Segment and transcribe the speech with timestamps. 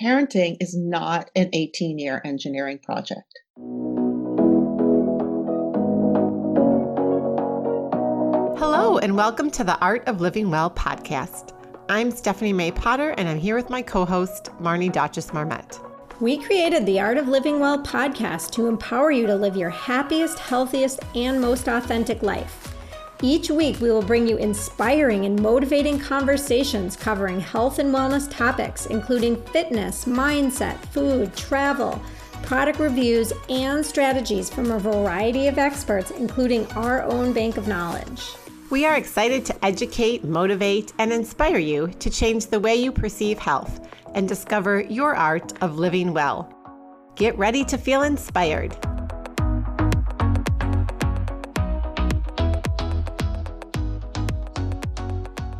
[0.00, 3.38] parenting is not an 18 year engineering project.
[8.58, 11.52] Hello, and welcome to the Art of Living Well podcast.
[11.88, 15.78] I'm Stephanie May Potter, and I'm here with my co host, Marnie Dotches Marmette.
[16.20, 20.38] We created the Art of Living Well podcast to empower you to live your happiest,
[20.38, 22.73] healthiest, and most authentic life.
[23.24, 28.84] Each week, we will bring you inspiring and motivating conversations covering health and wellness topics,
[28.84, 32.02] including fitness, mindset, food, travel,
[32.42, 38.32] product reviews, and strategies from a variety of experts, including our own bank of knowledge.
[38.68, 43.38] We are excited to educate, motivate, and inspire you to change the way you perceive
[43.38, 46.52] health and discover your art of living well.
[47.16, 48.76] Get ready to feel inspired.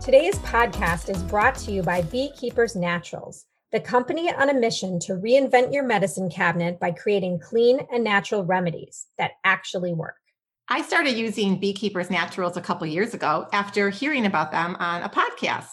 [0.04, 5.14] Today's podcast is brought to you by Beekeepers Naturals, the company on a mission to
[5.14, 10.16] reinvent your medicine cabinet by creating clean and natural remedies that actually work.
[10.68, 15.08] I started using Beekeepers Naturals a couple years ago after hearing about them on a
[15.08, 15.72] podcast.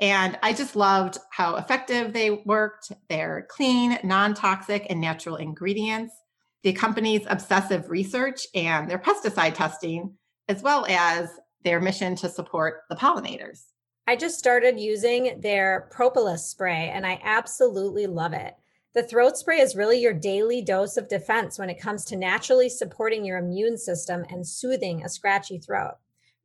[0.00, 2.90] And I just loved how effective they worked.
[3.10, 6.14] They're clean, non toxic, and natural ingredients.
[6.62, 10.14] The company's obsessive research and their pesticide testing,
[10.48, 11.28] as well as
[11.64, 13.64] their mission to support the pollinators.
[14.06, 18.54] I just started using their propolis spray and I absolutely love it.
[18.94, 22.70] The throat spray is really your daily dose of defense when it comes to naturally
[22.70, 25.96] supporting your immune system and soothing a scratchy throat.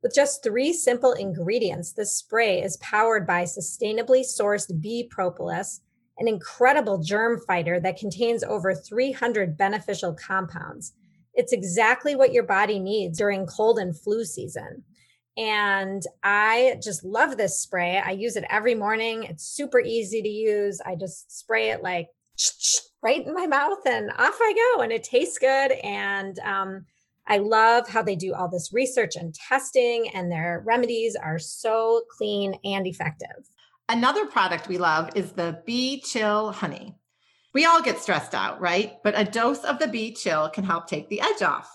[0.02, 5.80] With just three simple ingredients, this spray is powered by sustainably sourced bee propolis,
[6.18, 10.92] an incredible germ fighter that contains over 300 beneficial compounds.
[11.32, 14.84] It's exactly what your body needs during cold and flu season.
[15.36, 17.98] And I just love this spray.
[17.98, 19.24] I use it every morning.
[19.24, 20.80] It's super easy to use.
[20.84, 22.08] I just spray it like
[23.02, 24.82] right in my mouth and off I go.
[24.82, 25.72] And it tastes good.
[25.72, 26.86] And um,
[27.26, 32.02] I love how they do all this research and testing, and their remedies are so
[32.16, 33.48] clean and effective.
[33.88, 36.94] Another product we love is the Bee Chill Honey.
[37.54, 38.94] We all get stressed out, right?
[39.02, 41.73] But a dose of the Bee Chill can help take the edge off.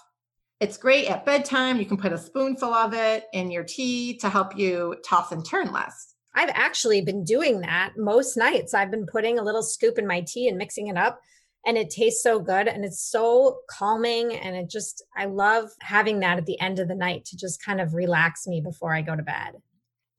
[0.59, 1.80] It's great at bedtime.
[1.80, 5.46] You can put a spoonful of it in your tea to help you toss and
[5.46, 6.16] turn less.
[6.36, 8.74] I've actually been doing that most nights.
[8.74, 11.22] I've been putting a little scoop in my tea and mixing it up,
[11.66, 14.36] and it tastes so good and it's so calming.
[14.36, 17.64] And it just, I love having that at the end of the night to just
[17.64, 19.56] kind of relax me before I go to bed.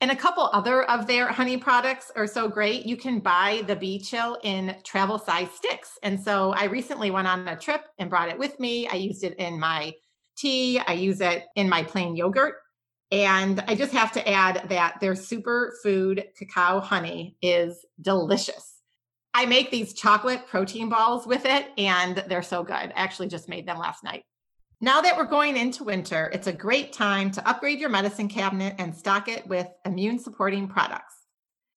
[0.00, 2.86] And a couple other of their honey products are so great.
[2.86, 5.98] You can buy the Bee Chill in travel size sticks.
[6.02, 8.88] And so I recently went on a trip and brought it with me.
[8.88, 9.92] I used it in my
[10.36, 10.78] tea.
[10.78, 12.54] I use it in my plain yogurt.
[13.12, 18.80] And I just have to add that their superfood cacao honey is delicious.
[19.34, 22.74] I make these chocolate protein balls with it, and they're so good.
[22.74, 24.22] I actually just made them last night.
[24.80, 28.76] Now that we're going into winter, it's a great time to upgrade your medicine cabinet
[28.78, 31.14] and stock it with immune supporting products.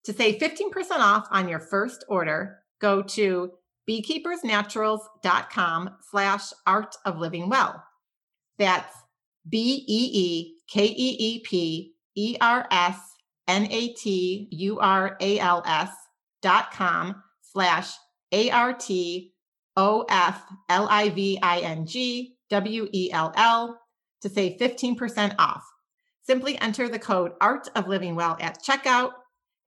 [0.06, 3.52] To save 15% off on your first order, go to
[3.90, 7.84] beekeepersnaturals.com slash art of living well.
[8.58, 8.94] That's
[9.47, 12.97] B E E K E E P E R S
[13.47, 15.91] N A T U R A L S
[16.41, 17.94] dot com slash
[18.31, 19.34] A R T
[19.75, 23.80] O F L I V I N G W E L L
[24.22, 25.64] to save 15% off.
[26.24, 29.12] Simply enter the code Art of Living Well at checkout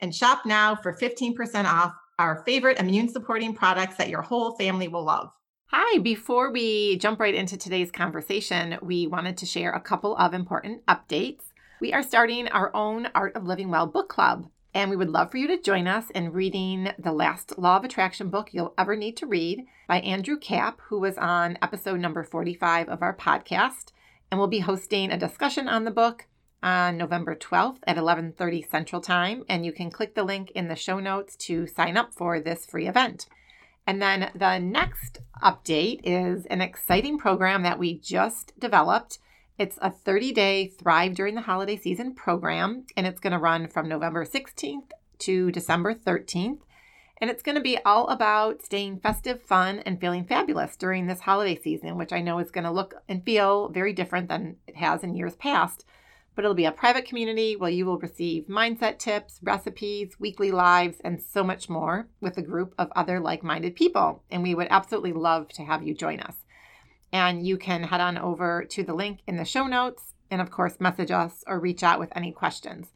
[0.01, 4.89] and shop now for 15% off our favorite immune supporting products that your whole family
[4.89, 5.29] will love.
[5.71, 10.33] Hi, before we jump right into today's conversation, we wanted to share a couple of
[10.33, 11.41] important updates.
[11.81, 15.33] We are starting our own Art of Living Well book club, and we would love
[15.33, 18.95] for you to join us in reading the last Law of Attraction book you'll ever
[18.95, 23.87] need to read by Andrew Kap, who was on episode number 45 of our podcast.
[24.31, 26.29] And we'll be hosting a discussion on the book
[26.63, 30.77] on November 12th at 11:30 Central Time, and you can click the link in the
[30.77, 33.27] show notes to sign up for this free event.
[33.87, 39.19] And then the next update is an exciting program that we just developed.
[39.59, 43.69] It's a 30 day Thrive During the Holiday Season program, and it's going to run
[43.69, 44.91] from November 16th
[45.21, 46.61] to December 13th.
[47.19, 51.21] And it's going to be all about staying festive, fun, and feeling fabulous during this
[51.21, 54.77] holiday season, which I know is going to look and feel very different than it
[54.77, 55.87] has in years past
[56.37, 60.99] but it'll be a private community where you will receive mindset tips, recipes, weekly lives,
[61.03, 64.23] and so much more with a group of other like minded people.
[64.31, 66.37] And we would absolutely love to have you join us.
[67.11, 70.51] And you can head on over to the link in the show notes and, of
[70.51, 72.93] course, message us or reach out with any questions.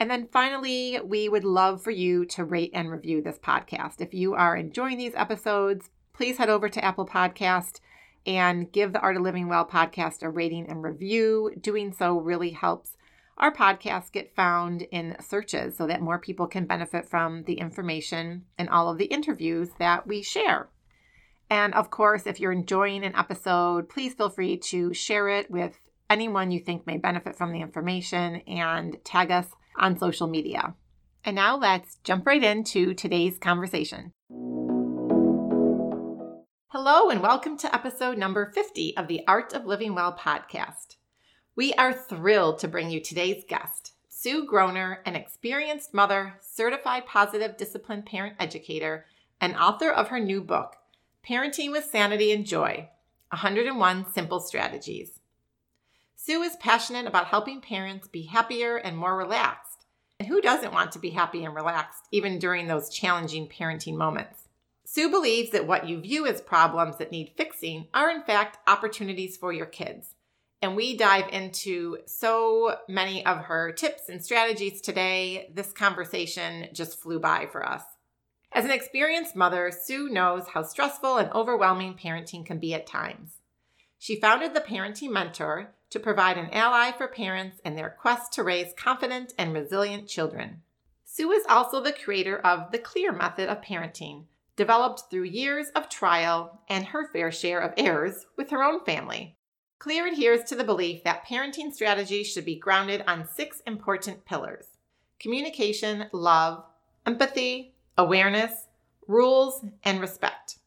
[0.00, 4.00] And then finally, we would love for you to rate and review this podcast.
[4.00, 7.78] If you are enjoying these episodes, please head over to Apple Podcast
[8.26, 11.52] and give the Art of Living Well podcast a rating and review.
[11.60, 12.96] Doing so really helps
[13.38, 18.44] our podcast get found in searches so that more people can benefit from the information
[18.58, 20.68] and all of the interviews that we share.
[21.48, 25.78] And of course, if you're enjoying an episode, please feel free to share it with
[26.08, 29.46] anyone you think may benefit from the information and tag us
[29.76, 30.74] on social media.
[31.24, 34.12] And now let's jump right into today's conversation.
[36.72, 40.94] Hello, and welcome to episode number 50 of the Art of Living Well podcast.
[41.56, 47.56] We are thrilled to bring you today's guest, Sue Groner, an experienced mother, certified positive
[47.56, 49.04] discipline parent educator,
[49.40, 50.76] and author of her new book,
[51.28, 52.88] Parenting with Sanity and Joy
[53.30, 55.18] 101 Simple Strategies.
[56.14, 59.86] Sue is passionate about helping parents be happier and more relaxed.
[60.20, 64.39] And who doesn't want to be happy and relaxed, even during those challenging parenting moments?
[64.92, 69.36] Sue believes that what you view as problems that need fixing are, in fact, opportunities
[69.36, 70.16] for your kids.
[70.60, 75.52] And we dive into so many of her tips and strategies today.
[75.54, 77.84] This conversation just flew by for us.
[78.50, 83.34] As an experienced mother, Sue knows how stressful and overwhelming parenting can be at times.
[83.96, 88.42] She founded the Parenting Mentor to provide an ally for parents in their quest to
[88.42, 90.62] raise confident and resilient children.
[91.04, 94.24] Sue is also the creator of the CLEARR Method of Parenting,
[94.60, 99.34] developed through years of trial and her fair share of errors with her own family.
[99.78, 104.66] CLEARR adheres to the belief that parenting strategies should be grounded on six important pillars
[105.18, 106.62] communication, love,
[107.06, 108.66] empathy, awareness,
[109.08, 110.58] rules, and respect.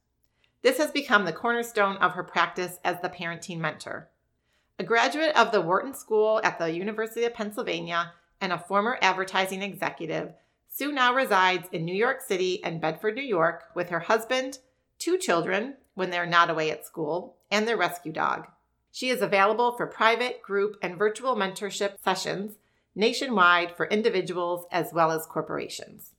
[0.63, 4.09] This has become the cornerstone of her practice as the parenting mentor.
[4.79, 9.61] A graduate of the Wharton School at the University of Pennsylvania and a former advertising
[9.61, 10.33] executive,
[10.75, 14.57] Sue now resides in New York City and Bedford, New York, with her husband,
[14.97, 18.47] two children when they're not away at school, and their rescue dog.
[18.91, 22.53] She is available for private, group, and virtual mentorship sessions
[22.95, 26.15] nationwide for individuals as well as corporations.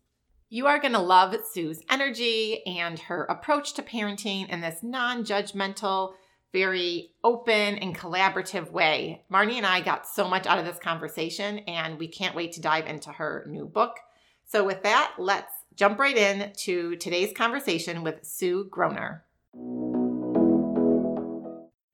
[0.49, 5.25] You are going to love Sue's energy and her approach to parenting in this non
[5.25, 6.13] judgmental,
[6.53, 9.25] very open and collaborative way.
[9.29, 12.61] Marnie and I got so much out of this conversation, and we can't wait to
[12.61, 13.99] dive into her new book.
[14.55, 19.25] So, with that, let's jump right in to today's conversation with Sue Groner.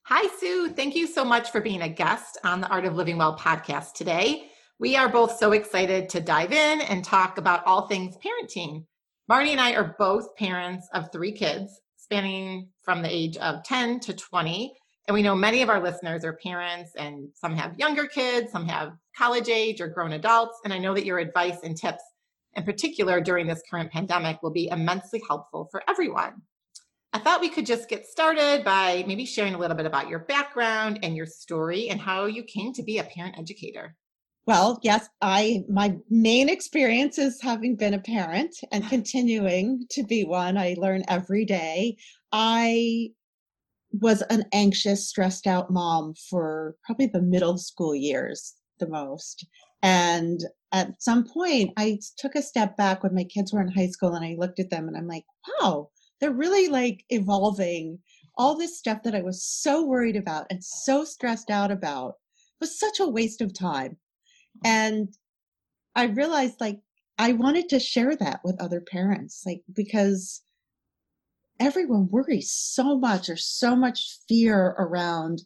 [0.02, 0.68] Hi, Sue.
[0.68, 3.94] Thank you so much for being a guest on the Art of Living Well podcast
[3.94, 4.50] today.
[4.78, 8.84] We are both so excited to dive in and talk about all things parenting.
[9.30, 14.00] Marnie and I are both parents of three kids, spanning from the age of 10
[14.00, 14.74] to 20.
[15.08, 18.68] And we know many of our listeners are parents, and some have younger kids, some
[18.68, 20.60] have college age or grown adults.
[20.64, 22.02] And I know that your advice and tips
[22.56, 26.42] in particular during this current pandemic will be immensely helpful for everyone.
[27.12, 30.20] I thought we could just get started by maybe sharing a little bit about your
[30.20, 33.96] background and your story and how you came to be a parent educator.
[34.46, 40.24] Well, yes, I my main experience is having been a parent and continuing to be
[40.24, 40.56] one.
[40.56, 41.96] I learn every day.
[42.32, 43.10] I
[43.92, 49.46] was an anxious, stressed out mom for probably the middle school years the most.
[49.82, 50.40] And
[50.72, 54.14] at some point, I took a step back when my kids were in high school
[54.14, 55.24] and I looked at them and I'm like,
[55.60, 55.90] wow,
[56.20, 57.98] they're really like evolving.
[58.36, 62.14] All this stuff that I was so worried about and so stressed out about
[62.60, 63.96] was such a waste of time.
[64.64, 65.08] And
[65.94, 66.80] I realized like
[67.18, 70.42] I wanted to share that with other parents, like because
[71.58, 73.26] everyone worries so much.
[73.26, 75.42] There's so much fear around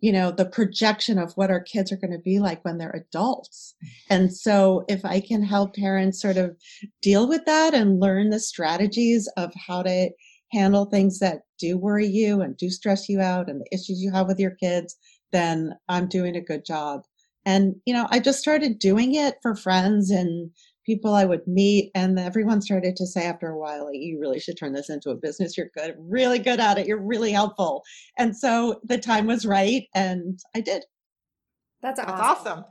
[0.00, 3.04] you know the projection of what our kids are going to be like when they're
[3.08, 3.74] adults.
[4.10, 6.56] And so if i can help parents sort of
[7.02, 10.10] deal with that and learn the strategies of how to
[10.52, 14.12] handle things that do worry you and do stress you out and the issues you
[14.12, 14.96] have with your kids
[15.32, 17.02] then i'm doing a good job.
[17.44, 20.50] And you know i just started doing it for friends and
[20.86, 24.40] people I would meet, and everyone started to say after a while, like, you really
[24.40, 25.56] should turn this into a business.
[25.56, 26.86] You're good, really good at it.
[26.86, 27.82] You're really helpful.
[28.16, 30.84] And so the time was right, and I did.
[31.82, 32.16] That's awesome.
[32.16, 32.64] That's awesome.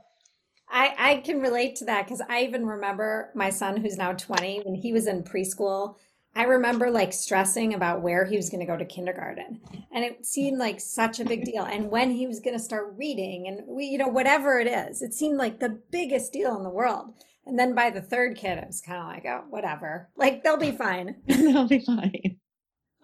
[0.68, 4.62] I, I can relate to that because I even remember my son, who's now 20,
[4.64, 5.96] when he was in preschool.
[6.34, 9.60] I remember like stressing about where he was going to go to kindergarten.
[9.90, 11.64] And it seemed like such a big deal.
[11.64, 15.00] And when he was going to start reading and we, you know, whatever it is,
[15.00, 17.14] it seemed like the biggest deal in the world.
[17.46, 20.10] And then by the third kid, it was kind of like, oh, whatever.
[20.16, 21.16] Like they'll be fine.
[21.26, 22.38] they'll be fine.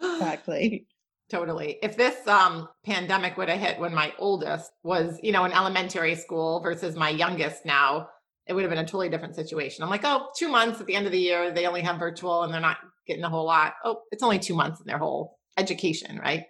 [0.01, 0.85] Exactly.
[1.29, 1.77] Totally.
[1.81, 6.15] If this um, pandemic would have hit when my oldest was, you know, in elementary
[6.15, 8.09] school versus my youngest now,
[8.45, 9.81] it would have been a totally different situation.
[9.81, 12.43] I'm like, oh, two months at the end of the year, they only have virtual
[12.43, 13.75] and they're not getting a whole lot.
[13.85, 16.43] Oh, it's only two months in their whole education, right?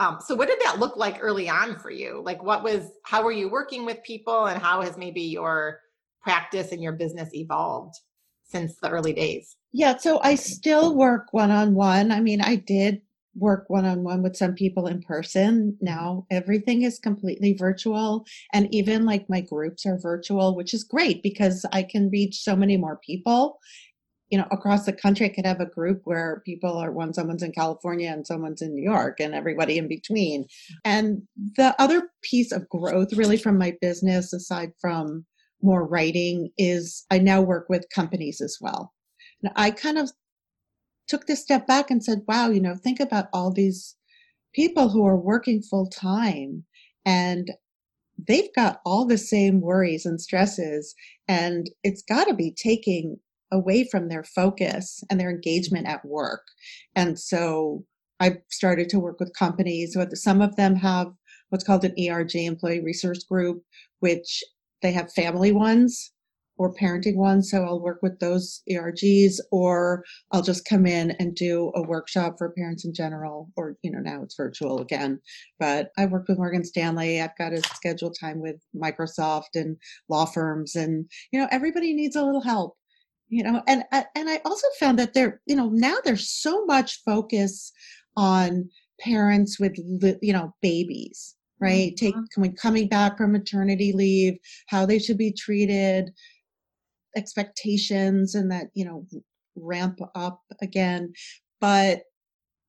[0.00, 2.22] Um, so what did that look like early on for you?
[2.24, 5.80] Like what was how were you working with people and how has maybe your
[6.22, 7.94] practice and your business evolved
[8.44, 9.56] since the early days?
[9.72, 12.10] Yeah, so I still work one on one.
[12.10, 13.02] I mean, I did
[13.38, 15.76] work one on one with some people in person.
[15.80, 18.24] Now everything is completely virtual.
[18.52, 22.56] And even like my groups are virtual, which is great because I can reach so
[22.56, 23.58] many more people.
[24.30, 27.42] You know, across the country, I could have a group where people are one, someone's
[27.42, 30.46] in California and someone's in New York and everybody in between.
[30.84, 31.22] And
[31.56, 35.24] the other piece of growth, really, from my business, aside from
[35.62, 38.92] more writing, is I now work with companies as well.
[39.42, 40.10] And I kind of
[41.08, 43.96] took this step back and said, wow, you know, think about all these
[44.54, 46.64] people who are working full time
[47.04, 47.52] and
[48.26, 50.94] they've got all the same worries and stresses
[51.28, 53.16] and it's got to be taking
[53.50, 56.42] away from their focus and their engagement at work.
[56.94, 57.84] And so
[58.20, 59.96] I've started to work with companies.
[60.14, 61.08] Some of them have
[61.48, 63.62] what's called an ERG, Employee Resource Group,
[64.00, 64.42] which
[64.82, 66.12] they have family ones
[66.58, 67.50] or parenting ones.
[67.50, 72.34] So I'll work with those ERGs or I'll just come in and do a workshop
[72.36, 75.20] for parents in general, or, you know, now it's virtual again.
[75.58, 77.20] But I worked with Morgan Stanley.
[77.20, 79.76] I've got a schedule time with Microsoft and
[80.08, 82.76] law firms and, you know, everybody needs a little help.
[83.30, 86.64] You know, and uh, and I also found that there, you know, now there's so
[86.64, 87.72] much focus
[88.16, 88.70] on
[89.00, 89.76] parents with,
[90.22, 91.96] you know, babies right?
[91.96, 92.52] Take mm-hmm.
[92.60, 94.38] coming back from maternity leave,
[94.68, 96.10] how they should be treated,
[97.16, 99.06] expectations and that, you know,
[99.56, 101.12] ramp up again.
[101.60, 102.02] But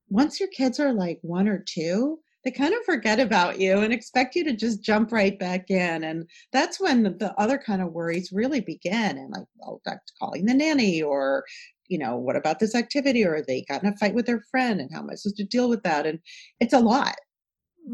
[0.08, 3.92] once your kids are like one or two, they kind of forget about you and
[3.92, 6.04] expect you to just jump right back in.
[6.04, 9.18] And that's when the other kind of worries really begin.
[9.18, 11.44] And like, well, that's calling the nanny or,
[11.88, 13.24] you know, what about this activity?
[13.24, 15.44] Or they got in a fight with their friend and how am I supposed to
[15.44, 16.06] deal with that?
[16.06, 16.18] And
[16.60, 17.16] it's a lot.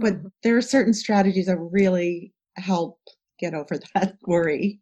[0.01, 0.27] But mm-hmm.
[0.43, 2.99] there are certain strategies that really help
[3.39, 4.81] get over that worry.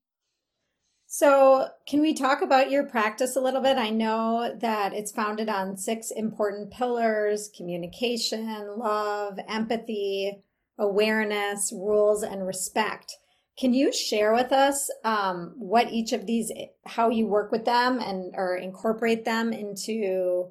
[1.07, 3.79] So, can we talk about your practice a little bit?
[3.79, 10.43] I know that it's founded on six important pillars communication, love, empathy,
[10.77, 13.15] awareness, rules, and respect.
[13.57, 16.51] Can you share with us um, what each of these,
[16.85, 20.49] how you work with them and or incorporate them into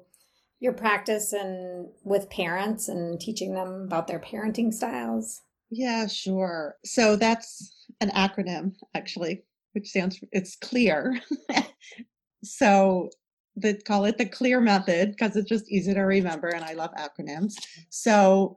[0.64, 5.42] your practice and with parents and teaching them about their parenting styles?
[5.70, 6.76] Yeah, sure.
[6.84, 9.44] So that's an acronym, actually
[9.74, 11.20] which stands for it's clear.
[12.44, 13.10] so
[13.56, 16.90] they call it the CLEARR method because it's just easy to remember and I love
[16.94, 17.54] acronyms.
[17.90, 18.56] So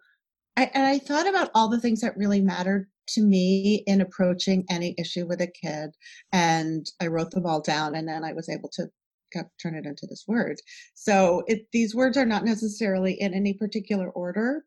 [0.56, 4.66] I, and I thought about all the things that really mattered to me in approaching
[4.70, 5.92] any issue with a kid
[6.34, 8.88] and I wrote them all down and then I was able to
[9.34, 10.58] turn it into this word.
[10.94, 14.66] So it, these words are not necessarily in any particular order,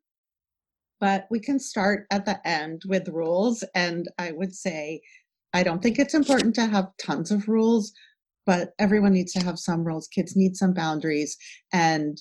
[1.00, 3.64] but we can start at the end with rules.
[3.74, 5.00] And I would say
[5.52, 7.92] I don't think it's important to have tons of rules,
[8.46, 10.08] but everyone needs to have some rules.
[10.08, 11.36] Kids need some boundaries.
[11.72, 12.20] And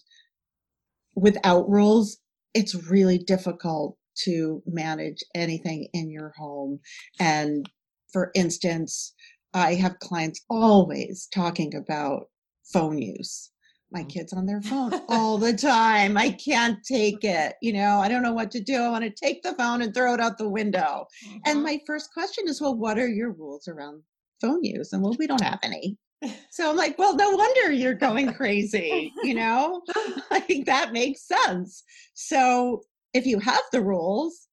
[1.16, 2.18] without rules,
[2.54, 6.80] it's really difficult to manage anything in your home.
[7.20, 7.70] And
[8.12, 9.14] for instance,
[9.54, 12.30] I have clients always talking about
[12.72, 13.52] phone use
[13.92, 14.10] my mm.
[14.10, 16.18] kids on their phone all the time.
[16.18, 17.56] I can't take it.
[17.62, 18.76] You know, I don't know what to do.
[18.76, 21.06] I want to take the phone and throw it out the window.
[21.28, 21.38] Mm-hmm.
[21.46, 24.04] And my first question is, well, what are your rules around
[24.42, 24.94] phone use?
[24.94, 25.98] And well, we don't have any.
[26.52, 29.82] So I'm like, well, no wonder you're going crazy, you know?
[30.32, 31.82] I think that makes sense.
[32.14, 32.82] So
[33.14, 34.48] if you have the rules,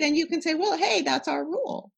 [0.00, 1.92] then you can say, well, hey, that's our rule.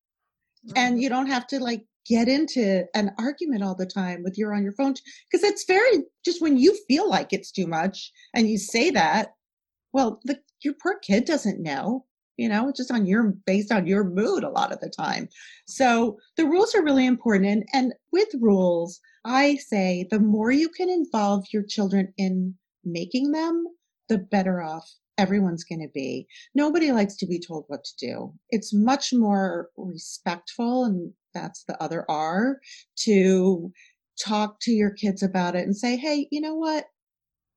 [0.74, 4.54] And you don't have to like get into an argument all the time with you're
[4.54, 4.94] on your phone
[5.30, 9.30] because it's very just when you feel like it's too much and you say that
[9.92, 12.04] well the your poor kid doesn't know
[12.36, 15.28] you know it's just on your based on your mood a lot of the time.
[15.66, 20.68] So the rules are really important and, and with rules i say the more you
[20.68, 23.66] can involve your children in making them
[24.08, 26.26] the better off everyone's going to be.
[26.54, 28.32] Nobody likes to be told what to do.
[28.50, 32.58] It's much more respectful, and that's the other R,
[33.04, 33.72] to
[34.18, 36.86] talk to your kids about it and say, hey, you know what?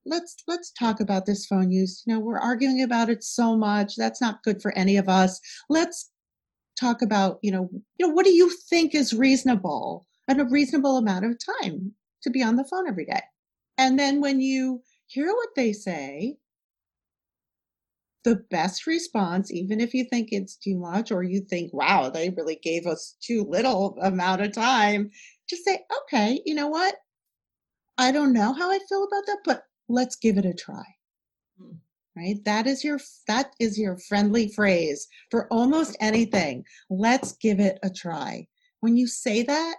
[0.06, 2.02] Let's let's talk about this phone use.
[2.06, 3.96] You know, we're arguing about it so much.
[3.96, 5.40] That's not good for any of us.
[5.68, 6.10] Let's
[6.78, 10.96] talk about, you know, you know, what do you think is reasonable and a reasonable
[10.96, 13.20] amount of time to be on the phone every day?
[13.76, 16.38] And then when you hear what they say,
[18.24, 22.30] the best response, even if you think it's too much or you think, wow, they
[22.30, 25.10] really gave us too little amount of time,
[25.48, 26.96] just say, okay, you know what?
[27.98, 30.84] I don't know how I feel about that, but let's give it a try.
[31.58, 31.76] Hmm.
[32.16, 32.44] Right?
[32.44, 36.64] That is your that is your friendly phrase for almost anything.
[36.90, 38.46] Let's give it a try.
[38.80, 39.76] When you say that,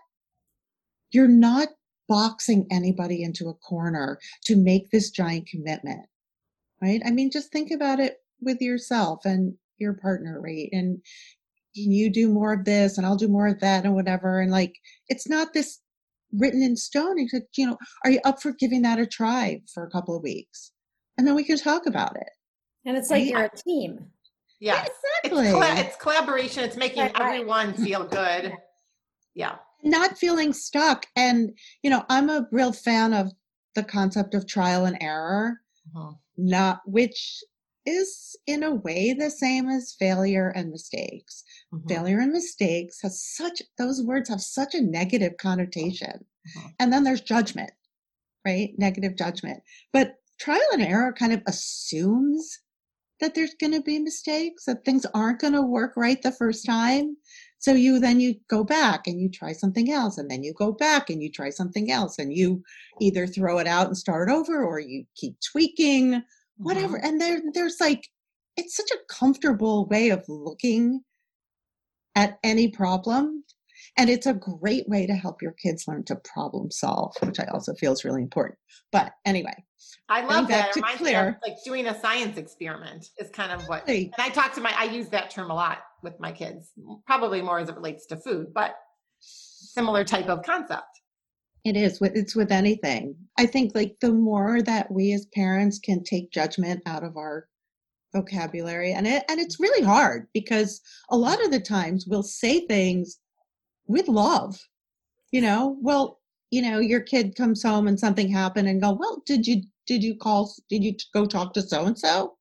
[1.11, 1.69] you're not
[2.07, 6.05] boxing anybody into a corner to make this giant commitment.
[6.81, 7.01] Right?
[7.05, 10.69] I mean, just think about it with yourself and your partner, right?
[10.71, 10.99] And
[11.75, 14.39] can you do more of this and I'll do more of that and whatever.
[14.39, 14.75] And like,
[15.07, 15.79] it's not this
[16.33, 17.17] written in stone.
[17.17, 20.15] You said, you know, are you up for giving that a try for a couple
[20.15, 20.71] of weeks?
[21.17, 22.29] And then we can talk about it.
[22.85, 23.27] And it's like right?
[23.27, 24.05] you're a team.
[24.59, 24.89] Yes,
[25.23, 25.47] yeah, exactly.
[25.47, 26.63] It's, it's, collaboration.
[26.63, 28.53] It's making right, everyone feel good.
[29.33, 29.55] Yeah.
[29.81, 31.05] Not feeling stuck.
[31.15, 33.31] And, you know, I'm a real fan of
[33.75, 35.61] the concept of trial and error,
[35.95, 36.11] uh-huh.
[36.35, 37.41] not which
[37.85, 41.43] is in a way the same as failure and mistakes.
[41.73, 41.87] Mm-hmm.
[41.87, 46.25] Failure and mistakes has such, those words have such a negative connotation.
[46.57, 46.67] Mm-hmm.
[46.79, 47.71] And then there's judgment,
[48.45, 48.69] right?
[48.77, 49.61] Negative judgment.
[49.93, 52.59] But trial and error kind of assumes
[53.19, 56.65] that there's going to be mistakes, that things aren't going to work right the first
[56.65, 57.15] time.
[57.59, 60.71] So you then you go back and you try something else, and then you go
[60.71, 62.63] back and you try something else, and you
[62.99, 66.23] either throw it out and start over, or you keep tweaking,
[66.61, 66.97] whatever.
[66.97, 67.05] Mm-hmm.
[67.05, 68.07] And there, there's like,
[68.57, 71.01] it's such a comfortable way of looking
[72.15, 73.43] at any problem.
[73.97, 77.45] And it's a great way to help your kids learn to problem solve, which I
[77.45, 78.57] also feel is really important.
[78.91, 79.65] But anyway,
[80.07, 80.69] I love that.
[80.69, 84.29] It reminds me of like doing a science experiment is kind of what, and I
[84.29, 86.71] talk to my, I use that term a lot with my kids,
[87.05, 88.75] probably more as it relates to food, but
[89.19, 91.00] similar type of concept.
[91.63, 93.15] It is with it's with anything.
[93.37, 97.47] I think like the more that we as parents can take judgment out of our
[98.13, 102.65] vocabulary and it and it's really hard because a lot of the times we'll say
[102.65, 103.19] things
[103.87, 104.59] with love.
[105.31, 109.21] You know, well, you know, your kid comes home and something happened and go, "Well,
[109.25, 112.37] did you did you call did you go talk to so and so?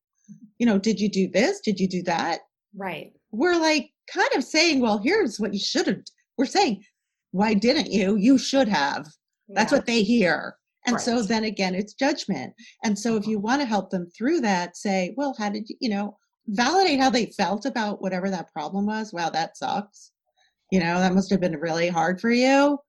[0.57, 1.61] You know, did you do this?
[1.61, 2.41] Did you do that?"
[2.75, 3.13] Right.
[3.31, 6.01] We're like kind of saying, "Well, here's what you should have."
[6.37, 6.83] We're saying,
[7.31, 8.15] why didn't you?
[8.15, 9.07] You should have.
[9.49, 10.55] That's what they hear.
[10.85, 11.01] And right.
[11.01, 12.53] so then again, it's judgment.
[12.83, 13.47] And so if you uh-huh.
[13.47, 16.17] want to help them through that, say, well, how did you, you know,
[16.47, 19.13] validate how they felt about whatever that problem was.
[19.13, 20.11] Wow, that sucks.
[20.71, 22.79] You know, that must have been really hard for you.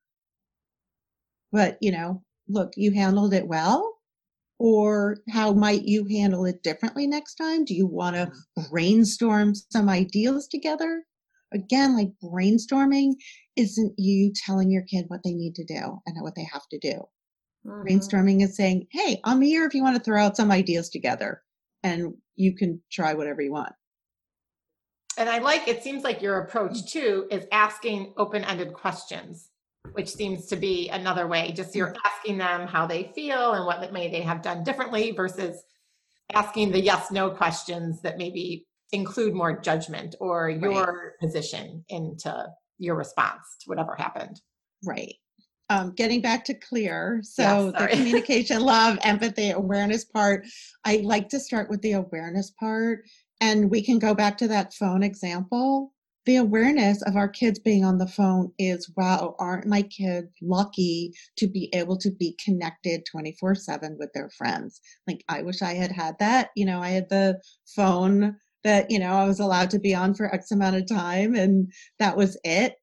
[1.51, 3.89] But, you know, look, you handled it well.
[4.59, 7.65] Or how might you handle it differently next time?
[7.65, 8.71] Do you want to mm-hmm.
[8.71, 11.03] brainstorm some ideas together?
[11.53, 13.13] Again, like brainstorming
[13.57, 16.79] isn't you telling your kid what they need to do and what they have to
[16.79, 17.03] do.
[17.67, 17.83] Mm-hmm.
[17.83, 21.43] Brainstorming is saying, Hey, I'm here if you want to throw out some ideas together
[21.83, 23.73] and you can try whatever you want.
[25.19, 26.89] And I like it seems like your approach mm.
[26.89, 29.51] too is asking open ended questions,
[29.93, 31.53] which seems to be another way.
[31.53, 31.97] Just you're mm.
[32.05, 35.63] asking them how they feel and what may they have done differently versus
[36.33, 41.21] asking the yes no questions that maybe include more judgment or your right.
[41.21, 42.47] position into
[42.79, 44.41] your response to whatever happened.
[44.85, 45.15] Right.
[45.71, 47.21] Um, getting back to clear.
[47.23, 50.47] So the communication, love, empathy, awareness part.
[50.85, 53.05] I like to start with the awareness part.
[53.41, 55.93] And we can go back to that phone example.
[56.27, 61.13] The awareness of our kids being on the phone is wow, aren't my kids lucky
[61.39, 64.81] to be able to be connected 24 7 with their friends?
[65.09, 66.51] Like, I wish I had had that.
[66.55, 67.41] You know, I had the
[67.75, 71.35] phone that you know I was allowed to be on for X amount of time,
[71.35, 72.77] and that was it.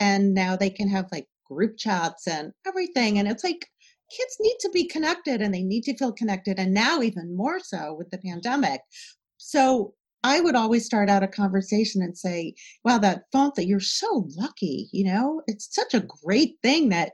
[0.00, 3.66] And now they can have like group chats and everything, and it's like
[4.10, 7.60] kids need to be connected and they need to feel connected, and now even more
[7.60, 8.80] so with the pandemic.
[9.38, 13.80] So I would always start out a conversation and say, "Wow, that phone that you're
[13.80, 14.88] so lucky.
[14.92, 17.12] You know, it's such a great thing that."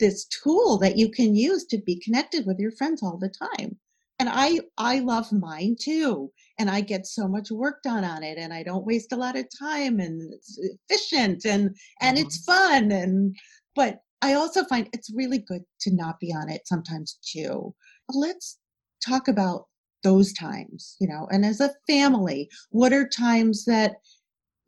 [0.00, 3.78] this tool that you can use to be connected with your friends all the time
[4.22, 8.38] and i i love mine too and i get so much work done on it
[8.38, 12.24] and i don't waste a lot of time and it's efficient and and mm-hmm.
[12.24, 13.34] it's fun and
[13.74, 17.74] but i also find it's really good to not be on it sometimes too.
[18.14, 18.58] Let's
[19.04, 19.66] talk about
[20.04, 23.94] those times you know and as a family what are times that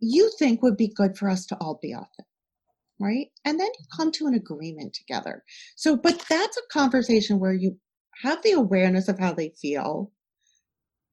[0.00, 2.24] you think would be good for us to all be off it
[3.00, 3.26] right?
[3.44, 5.42] And then you come to an agreement together.
[5.76, 7.76] So but that's a conversation where you
[8.22, 10.10] have the awareness of how they feel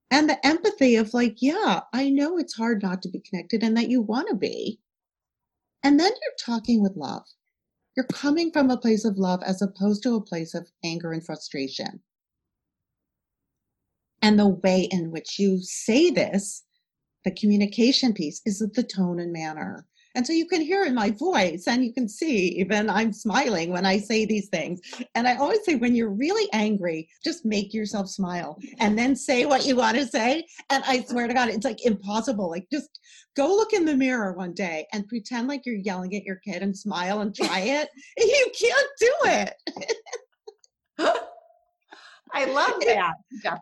[0.09, 3.75] and the empathy of like yeah i know it's hard not to be connected and
[3.77, 4.79] that you want to be.
[5.83, 7.25] And then you're talking with love.
[7.95, 11.25] You're coming from a place of love as opposed to a place of anger and
[11.25, 12.01] frustration.
[14.21, 16.63] And the way in which you say this,
[17.25, 19.87] the communication piece, is the tone and manner.
[20.15, 23.71] And so you can hear in my voice and you can see even I'm smiling
[23.71, 24.81] when I say these things.
[25.15, 29.45] And I always say, when you're really angry, just make yourself smile and then say
[29.45, 30.45] what you want to say.
[30.69, 32.49] And I swear to God, it's like impossible.
[32.49, 32.99] Like just
[33.35, 36.61] go look in the mirror one day and pretend like you're yelling at your kid
[36.61, 37.89] and smile and try it.
[38.17, 39.53] you can't do it.
[42.33, 43.13] I love that.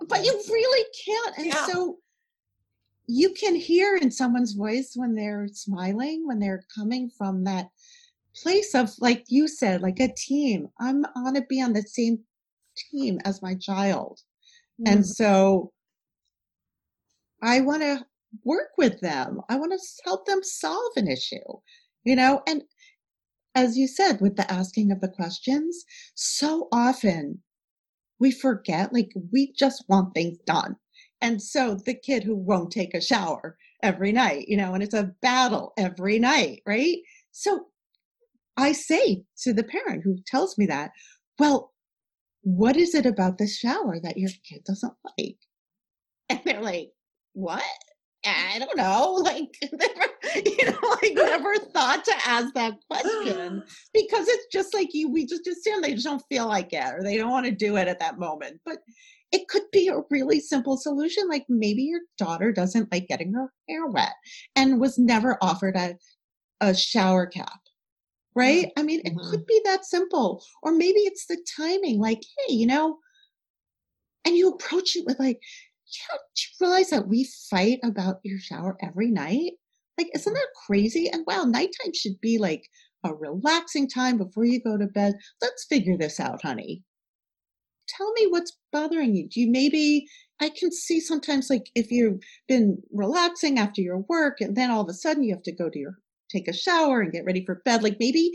[0.07, 1.37] But you really can't.
[1.37, 1.65] And yeah.
[1.65, 1.97] so
[3.11, 7.69] you can hear in someone's voice when they're smiling, when they're coming from that
[8.35, 10.67] place of, like you said, like a team.
[10.79, 12.19] I'm on to be on the same
[12.91, 14.19] team as my child.
[14.79, 14.93] Mm-hmm.
[14.93, 15.71] And so
[17.41, 18.05] I want to
[18.45, 19.41] work with them.
[19.49, 21.57] I want to help them solve an issue,
[22.03, 22.61] you know, and
[23.55, 27.41] as you said, with the asking of the questions, so often
[28.19, 30.75] we forget, like, we just want things done.
[31.21, 34.93] And so the kid who won't take a shower every night, you know, and it's
[34.93, 36.97] a battle every night, right?
[37.31, 37.67] So
[38.57, 40.91] I say to the parent who tells me that,
[41.37, 41.73] well,
[42.41, 45.37] what is it about the shower that your kid doesn't like?
[46.29, 46.91] And they're like,
[47.33, 47.63] what?
[48.25, 54.27] I don't know, like never, you know, like never thought to ask that question because
[54.27, 57.17] it's just like you, we just assume they just don't feel like it or they
[57.17, 58.59] don't want to do it at that moment.
[58.65, 58.79] But
[59.31, 61.27] it could be a really simple solution.
[61.27, 64.13] Like maybe your daughter doesn't like getting her hair wet
[64.55, 65.95] and was never offered a,
[66.61, 67.59] a shower cap.
[68.35, 68.65] Right?
[68.67, 68.79] Mm-hmm.
[68.79, 69.29] I mean, it mm-hmm.
[69.29, 70.43] could be that simple.
[70.63, 72.97] Or maybe it's the timing, like, hey, you know,
[74.25, 75.39] and you approach it with like,
[75.87, 79.53] yeah, do you realize that we fight about your shower every night?
[79.97, 81.09] Like, isn't that crazy?
[81.09, 82.69] And wow, nighttime should be like
[83.03, 85.15] a relaxing time before you go to bed.
[85.41, 86.83] Let's figure this out, honey
[87.97, 89.27] tell me what's bothering you.
[89.27, 90.07] Do you maybe,
[90.39, 94.81] I can see sometimes like if you've been relaxing after your work and then all
[94.81, 95.95] of a sudden you have to go to your,
[96.29, 97.83] take a shower and get ready for bed.
[97.83, 98.31] Like maybe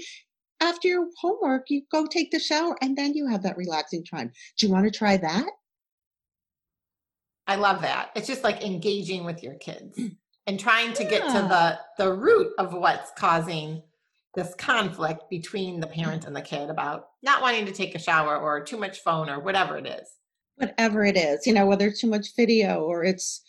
[0.60, 4.32] after your homework, you go take the shower and then you have that relaxing time.
[4.58, 5.46] Do you want to try that?
[7.46, 8.10] I love that.
[8.14, 10.16] It's just like engaging with your kids mm.
[10.46, 11.10] and trying to yeah.
[11.10, 13.82] get to the the root of what's causing
[14.34, 18.38] this conflict between the parent and the kid about not wanting to take a shower
[18.38, 20.08] or too much phone or whatever it is.
[20.56, 23.42] Whatever it is, you know, whether it's too much video or it's,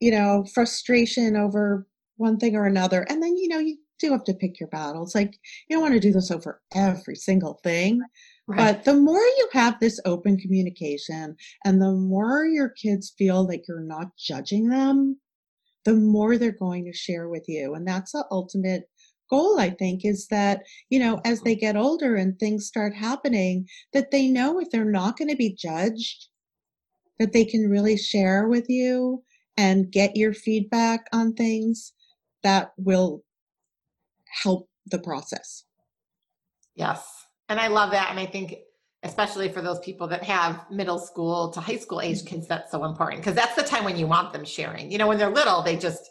[0.00, 3.06] you know, frustration over one thing or another.
[3.08, 5.14] And then, you know, you do have to pick your battles.
[5.14, 8.02] Like, you don't want to do this over every single thing.
[8.46, 8.58] Right.
[8.58, 13.64] But the more you have this open communication and the more your kids feel like
[13.66, 15.18] you're not judging them,
[15.84, 17.74] the more they're going to share with you.
[17.74, 18.90] And that's the ultimate
[19.34, 23.66] goal i think is that you know as they get older and things start happening
[23.92, 26.28] that they know if they're not going to be judged
[27.18, 29.22] that they can really share with you
[29.56, 31.92] and get your feedback on things
[32.42, 33.22] that will
[34.42, 35.62] help the process.
[36.74, 38.56] Yes and i love that and i think
[39.02, 42.84] especially for those people that have middle school to high school age kids that's so
[42.84, 45.62] important because that's the time when you want them sharing you know when they're little
[45.62, 46.10] they just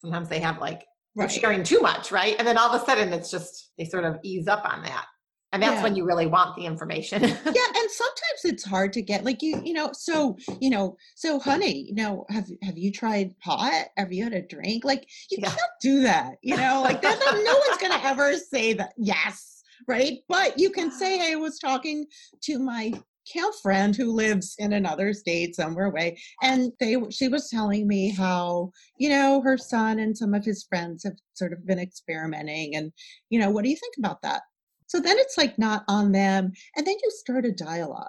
[0.00, 0.84] sometimes they have like
[1.16, 1.30] right.
[1.30, 2.36] sharing too much, right?
[2.38, 5.06] And then all of a sudden it's just they sort of ease up on that.
[5.52, 5.82] And that's yeah.
[5.82, 7.22] when you really want the information.
[7.22, 11.38] yeah, and sometimes it's hard to get like you, you know, so, you know, so
[11.38, 13.88] honey, you know, have have you tried pot?
[13.98, 14.82] Have you had a drink?
[14.84, 15.48] Like you yeah.
[15.48, 20.20] can't do that, you know, like that no one's gonna ever say that yes, right?
[20.26, 22.06] But you can say, hey, I was talking
[22.44, 22.94] to my
[23.30, 28.10] camp friend who lives in another state somewhere away and they she was telling me
[28.10, 32.74] how you know her son and some of his friends have sort of been experimenting
[32.74, 32.92] and
[33.30, 34.42] you know what do you think about that?
[34.86, 38.08] So then it's like not on them and then you start a dialogue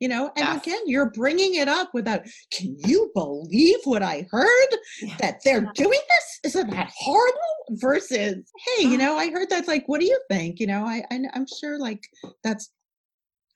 [0.00, 0.62] you know and yes.
[0.62, 4.68] again you're bringing it up without can you believe what i heard?
[5.00, 5.16] Yeah.
[5.20, 6.54] that they're doing this?
[6.54, 7.38] Isn't that horrible?
[7.70, 8.44] Versus
[8.76, 8.98] hey you mm-hmm.
[8.98, 10.60] know i heard that's like what do you think?
[10.60, 12.02] You know i, I i'm sure like
[12.42, 12.70] that's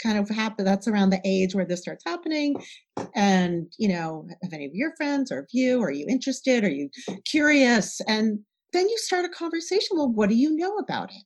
[0.02, 2.56] kind of happen that's around the age where this starts happening.
[3.14, 6.64] And you know have any of your friends or of you are you interested?
[6.64, 6.90] Are you
[7.24, 8.00] curious?
[8.06, 8.40] And
[8.72, 11.24] then you start a conversation well what do you know about it?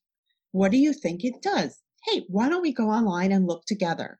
[0.52, 1.78] What do you think it does?
[2.06, 4.18] Hey why don't we go online and look together?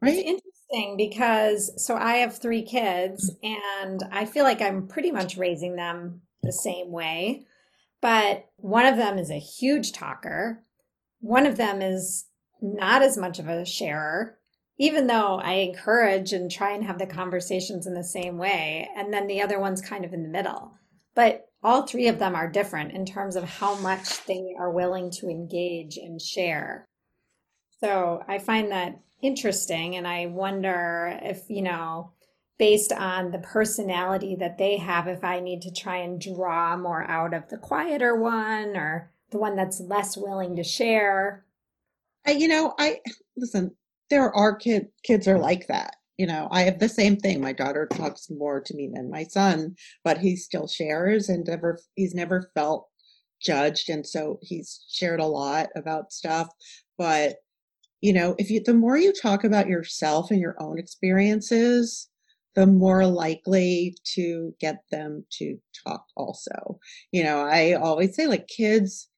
[0.00, 0.14] Right?
[0.14, 3.54] it's interesting because so i have three kids mm.
[3.78, 7.46] and i feel like i'm pretty much raising them the same way
[8.02, 10.64] but one of them is a huge talker.
[11.20, 12.26] One of them is
[12.62, 14.38] not as much of a sharer,
[14.78, 18.88] even though I encourage and try and have the conversations in the same way.
[18.96, 20.74] And then the other one's kind of in the middle.
[21.14, 25.10] But all three of them are different in terms of how much they are willing
[25.12, 26.88] to engage and share.
[27.80, 29.96] So I find that interesting.
[29.96, 32.12] And I wonder if, you know,
[32.58, 37.02] based on the personality that they have if I need to try and draw more
[37.08, 41.44] out of the quieter one or the one that's less willing to share.
[42.26, 43.00] I, you know, I
[43.36, 43.72] listen,
[44.10, 45.96] there are kid kids are like that.
[46.18, 47.40] You know, I have the same thing.
[47.40, 51.78] My daughter talks more to me than my son, but he still shares and never
[51.96, 52.88] he's never felt
[53.40, 56.48] judged and so he's shared a lot about stuff,
[56.96, 57.36] but
[58.00, 62.08] you know, if you the more you talk about yourself and your own experiences,
[62.54, 65.56] the more likely to get them to
[65.86, 66.78] talk also.
[67.12, 69.08] You know, I always say like kids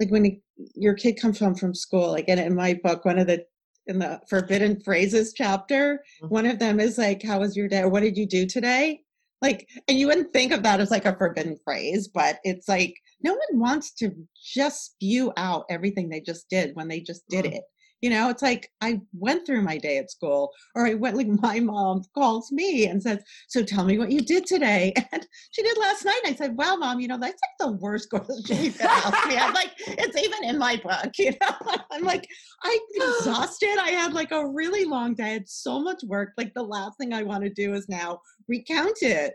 [0.00, 0.40] like when
[0.74, 3.44] your kid comes home from school, like in, in my book, one of the
[3.86, 6.32] in the forbidden phrases chapter, mm-hmm.
[6.32, 7.80] one of them is like, How was your day?
[7.80, 9.00] Or what did you do today?
[9.42, 12.94] Like, and you wouldn't think of that as like a forbidden phrase, but it's like
[13.22, 14.10] no one wants to
[14.42, 17.56] just spew out everything they just did when they just did mm-hmm.
[17.56, 17.64] it.
[18.04, 21.26] You know, it's like I went through my day at school, or I went like
[21.42, 24.92] my mom calls me and says, So tell me what you did today.
[25.12, 26.20] And she did last night.
[26.22, 29.26] And I said, Wow, mom, you know, that's like the worst question you could ask
[29.26, 29.38] me.
[29.38, 31.76] I'm like, it's even in my book, you know.
[31.90, 32.28] I'm like,
[32.62, 33.78] I'm exhausted.
[33.80, 35.24] I had like a really long day.
[35.24, 36.32] I had so much work.
[36.36, 39.32] Like the last thing I want to do is now recount it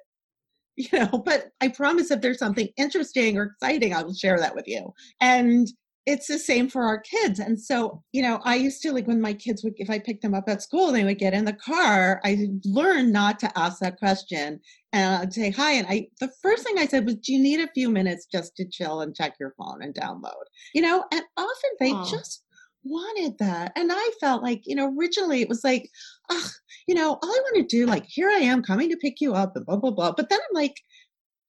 [0.76, 4.56] you know but i promise if there's something interesting or exciting i will share that
[4.56, 5.68] with you and
[6.10, 7.38] it's the same for our kids.
[7.38, 10.24] And so, you know, I used to like when my kids would, if I picked
[10.24, 12.20] them up at school, they would get in the car.
[12.26, 14.60] I learned not to ask that question
[14.92, 15.74] and I'd say hi.
[15.74, 18.56] And I, the first thing I said was, do you need a few minutes just
[18.56, 20.46] to chill and check your phone and download?
[20.74, 22.10] You know, and often they oh.
[22.10, 22.44] just
[22.84, 23.72] wanted that.
[23.76, 25.92] And I felt like, you know, originally it was like,
[26.32, 26.50] oh,
[26.88, 29.36] you know, all I want to do, like, here I am coming to pick you
[29.36, 30.14] up and blah, blah, blah.
[30.14, 30.74] But then I'm like,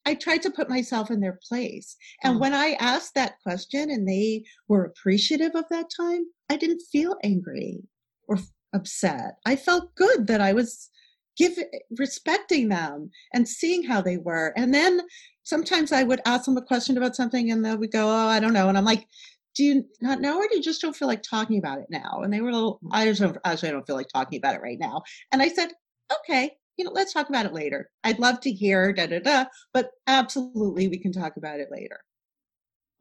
[0.07, 1.97] I tried to put myself in their place.
[2.25, 2.41] And mm.
[2.41, 7.17] when I asked that question and they were appreciative of that time, I didn't feel
[7.23, 7.83] angry
[8.27, 8.39] or
[8.73, 9.35] upset.
[9.45, 10.91] I felt good that I was
[11.37, 14.53] giving respecting them and seeing how they were.
[14.57, 15.01] And then
[15.45, 18.41] sometimes I would ask them a question about something and they would go, "Oh, I
[18.41, 19.07] don't know." And I'm like,
[19.55, 22.21] "Do you not know, or do you just don't feel like talking about it now?"
[22.23, 24.55] And they were a little, "I just don't, actually I don't feel like talking about
[24.55, 25.73] it right now." And I said,
[26.21, 27.90] "Okay." You know, let's talk about it later.
[28.05, 32.01] I'd love to hear da da da, but absolutely we can talk about it later.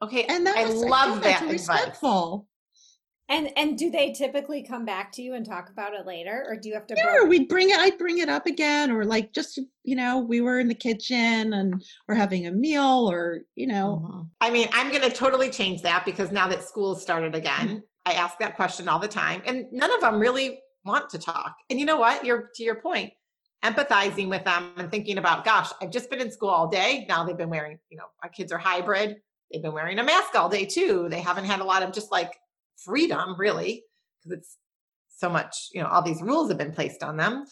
[0.01, 2.45] Okay, and that I was, love I that respectful.
[3.29, 6.57] And and do they typically come back to you and talk about it later, or
[6.57, 6.95] do you have to?
[6.97, 7.77] Yeah, we'd bring it.
[7.77, 11.53] I'd bring it up again, or like just you know, we were in the kitchen
[11.53, 14.01] and we're having a meal, or you know.
[14.03, 14.21] Mm-hmm.
[14.41, 17.77] I mean, I'm going to totally change that because now that school started again, mm-hmm.
[18.05, 21.55] I ask that question all the time, and none of them really want to talk.
[21.69, 22.25] And you know what?
[22.25, 23.13] You're to your point
[23.63, 27.05] empathizing with them and thinking about, gosh, I've just been in school all day.
[27.09, 29.17] Now they've been wearing, you know, our kids are hybrid.
[29.51, 31.07] They've been wearing a mask all day too.
[31.09, 32.37] They haven't had a lot of just like
[32.77, 33.83] freedom really,
[34.23, 34.57] because it's
[35.17, 37.45] so much, you know, all these rules have been placed on them.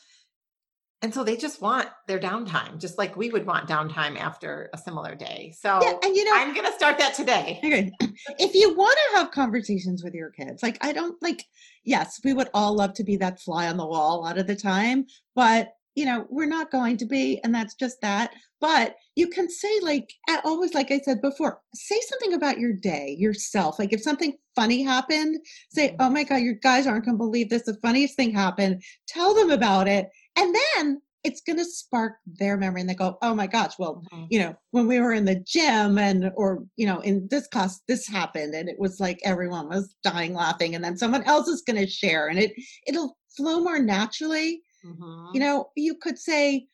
[1.03, 4.79] And so they just want their downtime, just like we would want downtime after a
[4.79, 5.53] similar day.
[5.55, 7.59] So yeah, and you know, I'm going to start that today.
[7.63, 7.91] Okay.
[8.39, 11.45] If you want to have conversations with your kids, like I don't like,
[11.83, 14.47] yes, we would all love to be that fly on the wall a lot of
[14.47, 18.31] the time, but you know, we're not going to be, and that's just that.
[18.61, 20.07] But you can say, like,
[20.45, 23.79] always, like I said before, say something about your day, yourself.
[23.79, 25.39] Like, if something funny happened,
[25.71, 26.01] say, mm-hmm.
[26.01, 27.63] oh my God, your guys aren't going to believe this.
[27.63, 28.83] The funniest thing happened.
[29.07, 30.07] Tell them about it.
[30.35, 34.03] And then it's going to spark their memory and they go, oh my gosh, well,
[34.13, 34.25] mm-hmm.
[34.29, 37.81] you know, when we were in the gym and, or, you know, in this class,
[37.87, 41.63] this happened and it was like everyone was dying laughing and then someone else is
[41.65, 42.51] going to share and it,
[42.85, 45.31] it'll flow more naturally Mm-hmm.
[45.33, 46.67] You know, you could say,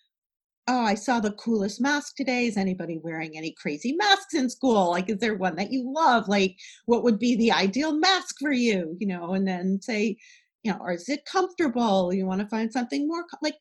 [0.65, 2.45] Oh, I saw the coolest mask today.
[2.45, 4.91] Is anybody wearing any crazy masks in school?
[4.91, 6.29] Like, is there one that you love?
[6.29, 8.95] Like, what would be the ideal mask for you?
[8.97, 10.15] You know, and then say,
[10.63, 12.13] you know, or is it comfortable?
[12.13, 13.57] You want to find something more like,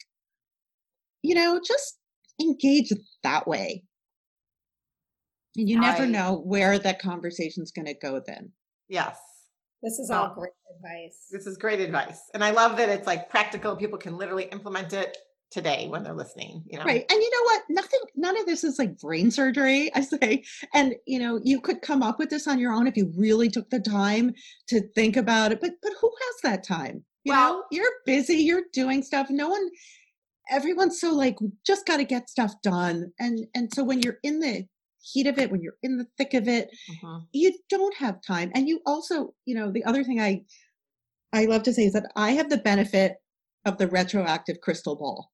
[1.22, 1.98] you know, just
[2.40, 2.92] engage
[3.24, 3.82] that way.
[5.56, 8.52] And you never I, know where that conversation's going to go then.
[8.88, 9.18] Yes.
[9.82, 11.26] This is all great advice.
[11.30, 12.20] This is great advice.
[12.34, 13.76] And I love that it's like practical.
[13.76, 15.16] People can literally implement it
[15.50, 16.84] today when they're listening, you know.
[16.84, 17.04] Right.
[17.10, 17.62] And you know what?
[17.68, 20.44] Nothing none of this is like brain surgery, I say.
[20.72, 23.50] And you know, you could come up with this on your own if you really
[23.50, 24.34] took the time
[24.68, 25.60] to think about it.
[25.60, 27.04] But but who has that time?
[27.24, 29.28] You well, know, you're busy, you're doing stuff.
[29.30, 29.68] No one
[30.50, 33.12] everyone's so like just got to get stuff done.
[33.18, 34.66] And and so when you're in the
[35.02, 37.20] heat of it, when you're in the thick of it, uh-huh.
[37.32, 38.50] you don't have time.
[38.54, 40.42] And you also, you know, the other thing I
[41.32, 43.16] I love to say is that I have the benefit
[43.64, 45.30] of the retroactive crystal ball.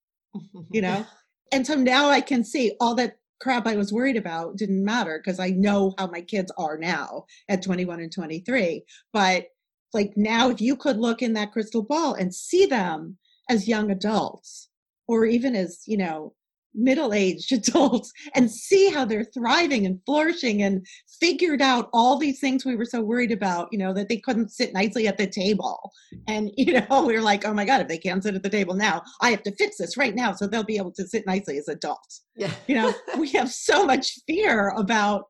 [0.71, 1.07] you know?
[1.51, 5.19] And so now I can see all that crap I was worried about didn't matter
[5.19, 8.85] because I know how my kids are now at 21 and 23.
[9.15, 9.47] But
[9.95, 13.17] like now, if you could look in that crystal ball and see them
[13.49, 14.69] as young adults,
[15.07, 16.35] or even as, you know,
[16.79, 20.87] middle-aged adults and see how they're thriving and flourishing and
[21.21, 24.51] figured out all these things we were so worried about you know that they couldn't
[24.51, 25.91] sit nicely at the table.
[26.27, 28.51] And you know we are like oh my god if they can't sit at the
[28.51, 31.27] table now i have to fix this right now so they'll be able to sit
[31.27, 32.25] nicely as adults.
[32.37, 32.53] Yeah.
[32.67, 35.25] you know we have so much fear about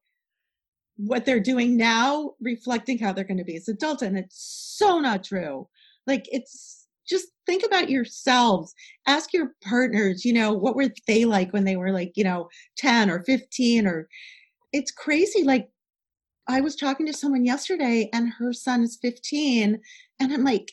[0.97, 4.99] what they're doing now reflecting how they're going to be as adults and it's so
[4.99, 5.69] not true.
[6.07, 6.78] Like it's
[7.09, 8.75] just think about yourselves.
[9.07, 12.49] Ask your partners you know what were they like when they were like you know
[12.77, 14.09] 10 or 15 or
[14.73, 15.69] it's crazy like
[16.49, 19.81] i was talking to someone yesterday and her son is 15
[20.21, 20.73] and i'm like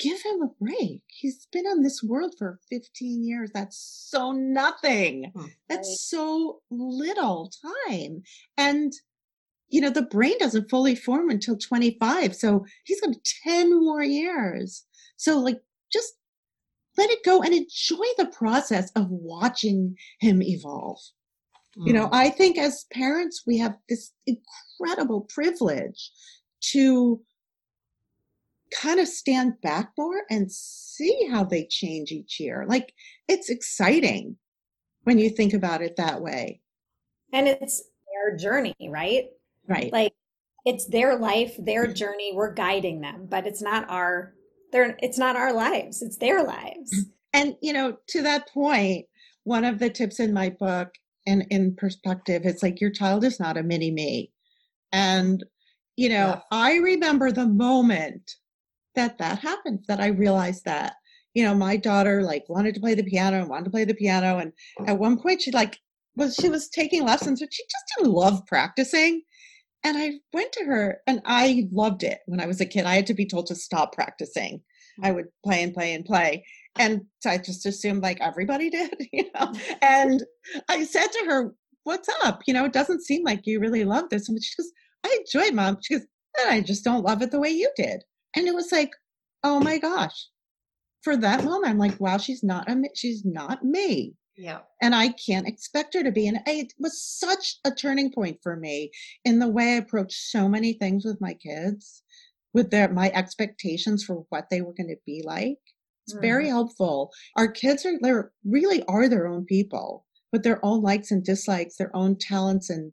[0.00, 1.02] give him a break.
[1.06, 3.50] He's been on this world for 15 years.
[3.54, 3.78] That's
[4.10, 5.30] so nothing.
[5.34, 5.46] Hmm.
[5.68, 5.96] that's Right.
[5.98, 7.52] so little
[7.88, 8.22] time.
[8.56, 8.92] And
[9.68, 14.84] you know the brain doesn't fully form until 25 so he's got 10 more years
[15.24, 15.60] so like
[15.92, 16.12] just
[16.98, 21.00] let it go and enjoy the process of watching him evolve
[21.86, 22.14] you know Mm.
[22.24, 26.10] i think as parents we have this incredible privilege
[26.72, 27.20] to
[28.82, 32.92] kind of stand back more and see how they change each year like
[33.28, 34.36] it's exciting
[35.04, 36.60] when you think about it that way
[37.32, 37.82] And it's
[38.12, 39.24] their journey, right?
[39.68, 40.12] right Like
[40.64, 42.32] it's their life, their journey.
[42.34, 44.34] We're guiding them, but it's not our
[44.74, 46.02] they're it's not our lives.
[46.02, 46.92] It's their lives.
[46.92, 47.10] Mm-hmm.
[47.32, 49.06] And you know, to that point,
[49.44, 50.90] one of the tips in my book
[51.26, 54.32] and in perspective, it's like your child is not a mini me.
[54.92, 55.42] And
[55.96, 56.42] you know, Yes.
[56.50, 58.32] I remember the moment
[58.96, 60.94] that that happened that I realized that
[61.34, 63.94] you know, my daughter like wanted to play the piano and wanted to play the
[63.94, 64.88] piano and mm.
[64.88, 65.78] at one point she like
[66.16, 69.22] was she was taking lessons but she just didn't love practicing.
[69.84, 72.86] And I went to her and I loved it when I was a kid.
[72.86, 74.62] I had to be told to stop practicing.
[75.02, 76.44] I would play and play and play
[76.78, 79.52] and so I just assumed like everybody did, you know.
[79.82, 80.24] And
[80.68, 82.42] I said to her, "What's up?
[82.46, 84.70] You know, it doesn't seem like you really love this." And she goes,
[85.04, 86.06] "I enjoy it, mom." She goes,
[86.40, 88.02] "And I just don't love it the way you did."
[88.36, 88.90] And it was like,
[89.42, 90.28] "Oh my gosh!"
[91.02, 94.60] For that moment, I'm like, "Wow, she's not a, she's not me." Yeah.
[94.80, 96.26] and I can't expect her to be.
[96.26, 98.90] And it was such a turning point for me
[99.24, 102.02] in the way I approach so many things with my kids,
[102.52, 105.58] with their my expectations for what they were going to be like.
[106.06, 106.50] It's very mm.
[106.50, 107.10] helpful.
[107.36, 108.12] Our kids are they
[108.44, 112.92] really are their own people with their own likes and dislikes, their own talents and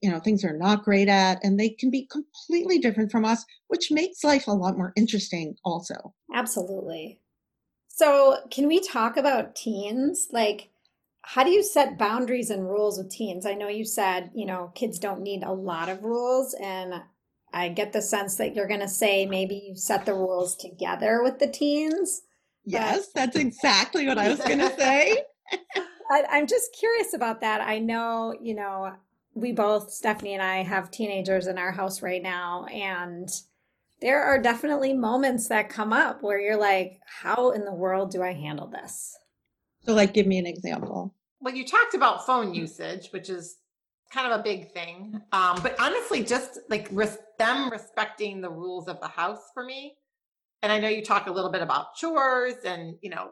[0.00, 3.44] you know things they're not great at, and they can be completely different from us,
[3.68, 5.54] which makes life a lot more interesting.
[5.64, 7.20] Also, Absolutely.
[7.88, 10.28] So, can we talk about teens?
[10.30, 10.70] Like,
[11.28, 13.44] how do you set boundaries and rules with teens?
[13.44, 17.02] I know you said, you know, kids don't need a lot of rules, and
[17.52, 21.22] I get the sense that you're going to say maybe you set the rules together
[21.22, 22.22] with the teens.
[22.64, 25.22] yes, that's exactly what I was going to say.
[26.10, 27.60] I, I'm just curious about that.
[27.60, 28.94] I know, you know,
[29.34, 33.28] we both, Stephanie and I, have teenagers in our house right now, and
[34.00, 38.22] there are definitely moments that come up where you're like, how in the world do
[38.22, 39.14] I handle this?
[39.84, 41.14] So, like, give me an example.
[41.40, 43.56] Well, you talked about phone usage, which is
[44.12, 45.20] kind of a big thing.
[45.32, 49.96] Um, but honestly, just like res- them respecting the rules of the house for me.
[50.62, 53.30] And I know you talk a little bit about chores and, you know,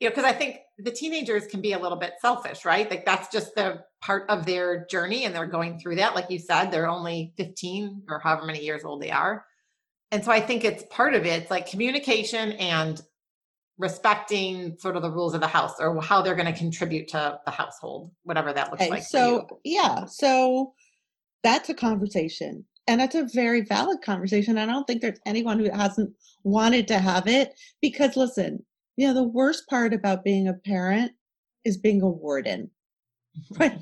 [0.00, 2.90] you know, because I think the teenagers can be a little bit selfish, right?
[2.90, 6.14] Like that's just the part of their journey and they're going through that.
[6.14, 9.44] Like you said, they're only 15 or however many years old they are.
[10.10, 11.42] And so I think it's part of it.
[11.42, 13.00] It's like communication and
[13.78, 17.38] respecting sort of the rules of the house or how they're going to contribute to
[17.44, 19.02] the household, whatever that looks Okay, like.
[19.02, 20.74] so yeah, so
[21.42, 24.58] that's a conversation, and it's a very valid conversation.
[24.58, 26.12] I don't think there's anyone who hasn't
[26.44, 28.64] wanted to have it because listen,
[28.96, 31.12] you know, the worst part about being a parent
[31.64, 32.70] is being a warden
[33.58, 33.78] right.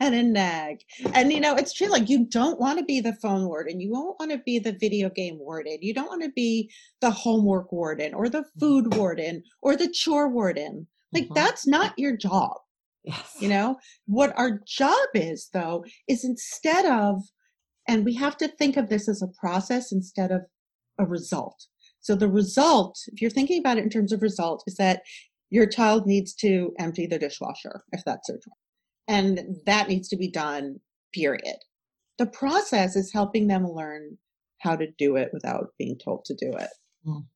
[0.00, 0.78] and a nag.
[1.14, 1.88] And you know, it's true.
[1.88, 3.80] Like you don't want to be the phone warden.
[3.80, 5.78] You won't want to be the video game warden.
[5.80, 10.28] You don't want to be the homework warden or the food warden or the chore
[10.28, 10.86] warden.
[11.12, 11.34] Like Mhm.
[11.34, 12.56] that's not your job.
[13.04, 13.36] yes.
[13.40, 13.76] You know,
[14.06, 17.22] what our job is though is instead of,
[17.86, 20.42] and we have to think of this as a process instead of
[20.98, 21.66] a result.
[22.00, 25.02] So the result, if you're thinking about it in terms of result, is that
[25.50, 28.54] your child needs to empty the dishwasher if that's their job.
[29.06, 30.80] And that needs to be done,
[31.12, 31.56] period.
[32.18, 34.18] The process is helping them learn
[34.58, 36.70] how to do it without being told to do it
[37.06, 37.26] Mm.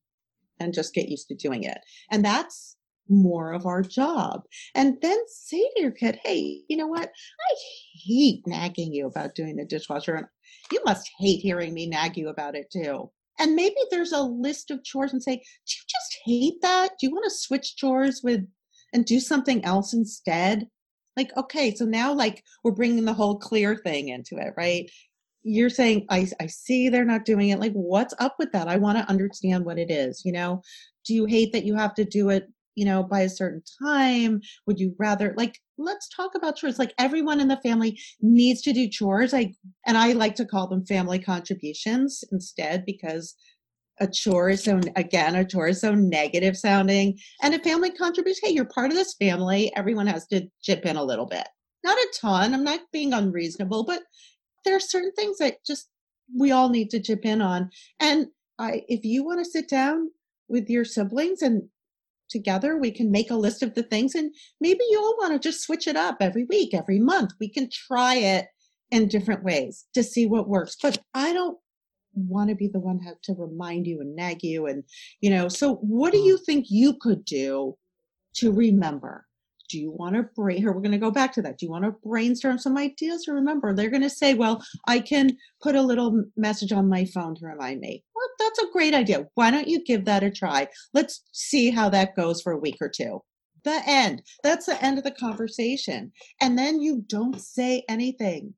[0.59, 1.77] and just get used to doing it.
[2.09, 2.75] And that's
[3.07, 4.41] more of our job.
[4.73, 7.07] And then say to your kid, hey, you know what?
[7.09, 7.55] I
[8.03, 10.15] hate nagging you about doing the dishwasher.
[10.15, 10.25] And
[10.71, 13.11] you must hate hearing me nag you about it too.
[13.39, 16.89] And maybe there's a list of chores and say, do you just hate that?
[16.99, 18.45] Do you want to switch chores with
[18.93, 20.67] and do something else instead?
[21.17, 24.89] Like, okay, so now like we're bringing the whole CLEARR thing into it, right?
[25.43, 27.59] You're saying, I, I see they're not doing it.
[27.59, 28.67] Like, what's up with that?
[28.67, 30.21] I want to understand what it is.
[30.25, 30.61] You know,
[31.05, 34.39] do you hate that you have to do it you know, by a certain time?
[34.65, 36.77] Would you rather like let's talk about chores.
[36.77, 39.33] Like everyone in the family needs to do chores.
[39.33, 39.53] I
[39.87, 43.35] and I like to call them family contributions instead because
[43.99, 47.17] a chore is so again a chore is so negative sounding.
[47.41, 49.71] And a family contribution hey you're part of this family.
[49.75, 51.47] Everyone has to chip in a little bit.
[51.83, 52.53] Not a ton.
[52.53, 54.01] I'm not being unreasonable but
[54.65, 55.89] there are certain things that just
[56.37, 57.69] we all need to chip in on.
[57.99, 58.27] And
[58.59, 60.11] I, if you want to sit down
[60.47, 61.63] with your siblings and
[62.29, 64.31] together we can make a list of the things and
[64.61, 67.31] maybe you all want to just switch it up every week every month.
[67.39, 68.47] We can try it
[68.91, 70.75] in different ways to see what works.
[70.81, 71.57] But i don't
[72.13, 74.83] want to be the one have to remind you and nag you and
[75.21, 76.45] you know so what do you mm.
[76.45, 77.75] think you could do
[78.35, 79.25] to remember?
[79.69, 81.59] Do you want to brain here we're going to go back to that.
[81.59, 83.73] Do you want to brainstorm some ideas to remember?
[83.73, 87.45] They're going to say well i can put a little message on my phone to
[87.45, 88.03] remind me.
[88.15, 89.27] Well that's a great idea.
[89.35, 90.67] Why don't you give that a try?
[90.93, 93.21] Let's see how that goes for a week or two.
[93.63, 94.23] The end.
[94.43, 96.13] That's the end of the conversation.
[96.41, 98.53] And then you don't say anything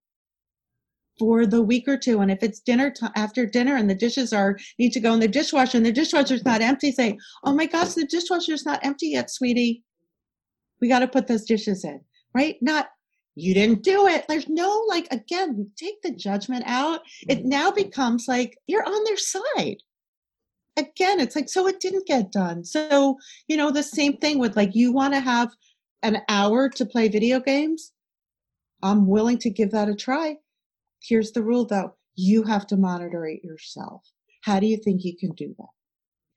[1.21, 2.19] for the week or two.
[2.19, 5.19] And if it's dinner time after dinner and the dishes are need to go in
[5.19, 9.09] the dishwasher and the dishwasher's not empty, say, "Oh my gosh, the dishwasher's not empty
[9.09, 9.83] yet, sweetie.
[10.81, 12.01] We got to put those dishes in."
[12.33, 12.55] Right?
[12.59, 12.87] Not
[13.35, 14.25] you didn't do it.
[14.27, 17.01] There's no like again, we take the judgment out.
[17.29, 17.49] It mm-hmm.
[17.49, 19.77] now becomes like you're on their side.
[20.75, 22.65] Again, it's like so it didn't get done.
[22.65, 23.17] So,
[23.47, 25.51] you know, the same thing with like you want to have
[26.01, 27.91] an hour to play video games.
[28.81, 30.37] I'm willing to give that a try
[31.01, 34.03] Here's the rule though you have to monitor it yourself.
[34.43, 35.67] How do you think you can do that?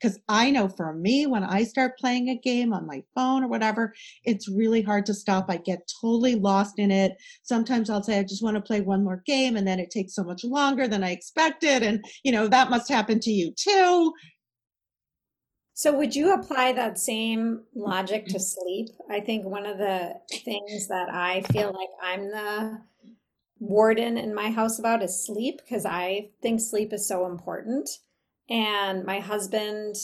[0.01, 3.49] Because I know for me, when I start playing a game on my phone or
[3.49, 3.95] whatever,
[4.25, 5.47] it's really hard to stop.
[5.49, 7.15] I get totally lost in it.
[7.43, 10.15] Sometimes I'll say, I just want to play one more game, and then it takes
[10.15, 11.83] so much longer than I expected.
[11.83, 14.13] And, you know, that must happen to you too.
[15.73, 18.41] So, would you apply that same logic to mm-hmm.
[18.41, 18.89] sleep?
[19.11, 22.81] I think one of the things that I feel like I'm the
[23.59, 27.89] warden in my house about is sleep because I think sleep is so important.
[28.49, 29.97] And my husband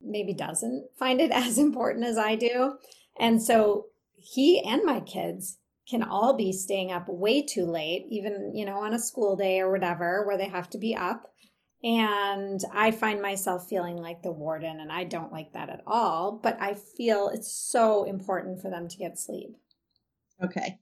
[0.00, 2.74] maybe doesn't find it as important as I do.
[3.18, 3.86] And so
[4.16, 8.78] he and my kids can all be staying up way too late, even, you know,
[8.80, 11.32] on a school day or whatever, where they have to be up.
[11.82, 16.40] And I find myself feeling like the warden, and I don't like that at all.
[16.42, 19.56] But I feel it's so important for them to get sleep.
[20.42, 20.78] Okay.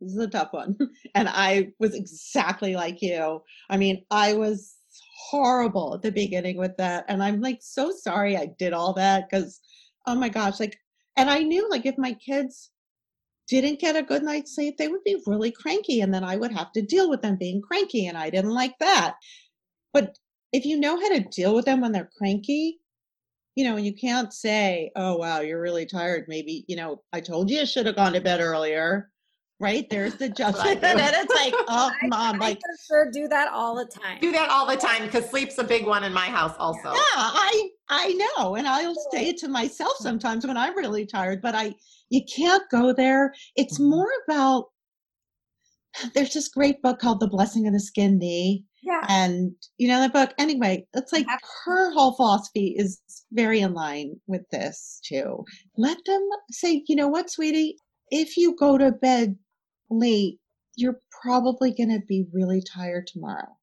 [0.00, 0.76] This is a tough one.
[1.14, 3.42] And I was exactly like you.
[3.68, 4.76] I mean, I was
[5.16, 7.04] horrible at the beginning with that.
[7.08, 9.60] And I'm like so sorry I did all that because,
[10.06, 10.78] oh my gosh, like,
[11.16, 12.70] and I knew like if my kids
[13.48, 16.00] didn't get a good night's sleep, they would be really cranky.
[16.00, 18.06] And then I would have to deal with them being cranky.
[18.06, 19.16] And I didn't like that.
[19.92, 20.16] But
[20.52, 22.78] if you know how to deal with them when they're cranky,
[23.54, 26.26] you know, and you can't say, oh, wow, you're really tired.
[26.28, 29.10] Maybe, you know, I told you I should have gone to bed earlier
[29.60, 29.88] right?
[29.90, 30.80] There's the judgment.
[30.84, 34.18] and it's like, oh, mom, I, like, sure do that all the time.
[34.20, 36.92] Do that all the time because sleep's a big one in my house, also.
[36.92, 41.40] Yeah, I I know, and I'll say it to myself sometimes when I'm really tired.
[41.42, 41.74] But I,
[42.10, 43.34] you can't go there.
[43.56, 43.90] It's mm-hmm.
[43.90, 44.66] more about.
[46.14, 48.64] There's this great book called The Blessing of the Skinned Knee.
[48.84, 49.04] Yeah.
[49.08, 50.32] And you know that book.
[50.38, 51.26] Anyway, it's like
[51.64, 53.00] her whole philosophy is
[53.32, 55.44] very in line with this too.
[55.76, 56.20] Let them
[56.52, 57.76] say, you know what, sweetie,
[58.10, 59.36] if you go to bed
[59.90, 60.38] late,
[60.76, 63.56] you're probably going to be really tired tomorrow.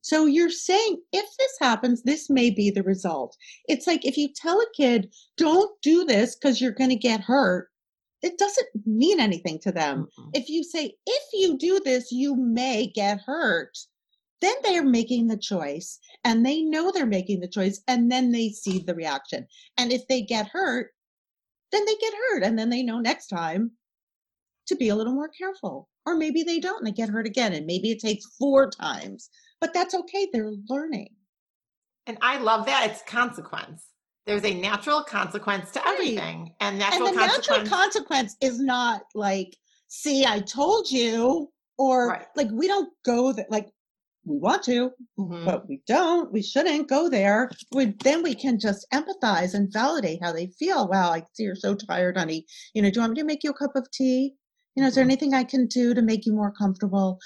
[0.00, 3.36] So you're saying if this happens, this may be the result.
[3.68, 7.22] It's like if you tell a kid, don't do this because you're going to get
[7.22, 7.68] hurt,
[8.20, 10.08] it doesn't mean anything to them.
[10.18, 10.30] Mm-hmm.
[10.34, 13.76] If you say, if you do this, you may get hurt,
[14.40, 18.50] then they're making the choice and they know they're making the choice and then they
[18.50, 19.46] see the reaction.
[19.78, 20.90] And if they get hurt,
[21.72, 23.70] then they get hurt and then they know next time
[24.66, 25.88] to be a little more careful.
[26.06, 27.52] Or maybe they don't and they get hurt again.
[27.52, 30.28] And maybe it takes four times, but that's okay.
[30.32, 31.10] They're learning.
[32.06, 32.90] And I love that.
[32.90, 33.86] It's consequence.
[34.26, 36.54] There's a natural consequence to everything.
[36.60, 37.48] And natural and the consequence.
[37.48, 39.56] natural consequence is not like,
[39.88, 42.26] see, I told you, or right.
[42.36, 43.68] like we don't go that like
[44.24, 45.44] we want to, mm-hmm.
[45.44, 46.32] but we don't.
[46.32, 47.50] We shouldn't go there.
[47.72, 50.88] We, then we can just empathize and validate how they feel.
[50.88, 52.46] Wow, I see you're so tired, honey.
[52.74, 54.34] You know, do you want me to make you a cup of tea?
[54.74, 55.10] You know, is there mm-hmm.
[55.10, 57.18] anything I can do to make you more comfortable?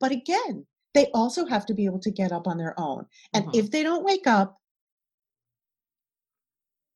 [0.00, 3.06] But again, they also have to be able to get up on their own.
[3.32, 3.58] And mm-hmm.
[3.58, 4.58] if they don't wake up,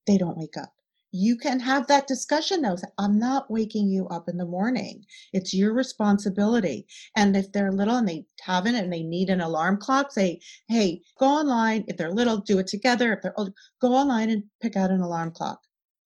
[0.06, 0.72] they don't wake up.
[1.12, 2.76] You can have that discussion though.
[2.98, 5.04] I'm not waking you up in the morning.
[5.32, 6.86] It's your responsibility.
[7.16, 11.00] And if they're little and they haven't and they need an alarm clock, say, hey,
[11.18, 11.84] go online.
[11.88, 13.14] If they're little, do it together.
[13.14, 15.60] If they're old, go online and pick out an alarm clock.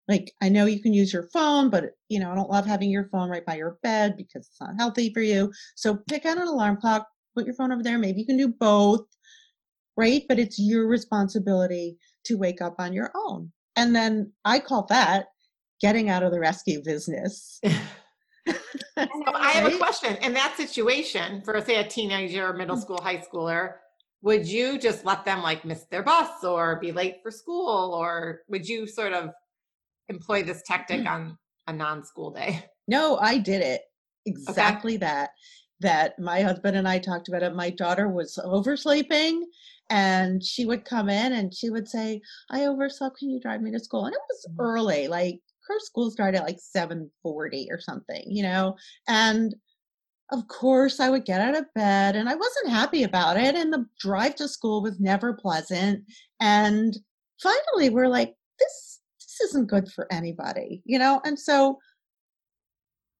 [0.09, 2.90] Like I know you can use your phone, but you know, I don't love having
[2.90, 5.52] your phone right by your bed because it's not healthy for you.
[5.76, 7.06] So pick out an alarm clock,
[7.36, 7.98] put your phone over there.
[7.98, 9.06] Maybe you can do both,
[9.96, 10.22] right?
[10.28, 13.52] But it's your responsibility to wake up on your own.
[13.76, 15.26] And then I call that
[15.80, 17.61] getting out of the rescue business.
[18.98, 20.16] so I have a question.
[20.16, 22.80] In that situation, for say a teenager, middle mm.
[22.80, 23.74] school, high schooler,
[24.22, 27.94] would you just let them like miss their bus or be late for school?
[27.94, 29.30] Or would you sort of
[30.09, 31.11] employ this tactic mm.
[31.11, 32.64] on a non-school day?
[32.90, 33.82] No, I did it.
[34.24, 35.04] Exactly okay.
[35.04, 35.30] that.
[35.80, 37.54] That my husband and I talked about it.
[37.54, 39.44] My daughter was oversleeping
[39.90, 43.18] and she would come in and she would say, I overslept.
[43.18, 44.06] Can you drive me to school?
[44.06, 44.54] And it was mm.
[44.59, 48.74] early, like her school started at like 740 or something, you know?
[49.06, 49.54] And
[50.32, 53.54] of course I would get out of bed and I wasn't happy about it.
[53.54, 56.04] And the drive to school was never pleasant.
[56.40, 56.96] And
[57.42, 58.88] finally we're like, this
[59.39, 61.20] this isn't good for anybody, you know?
[61.24, 61.78] And so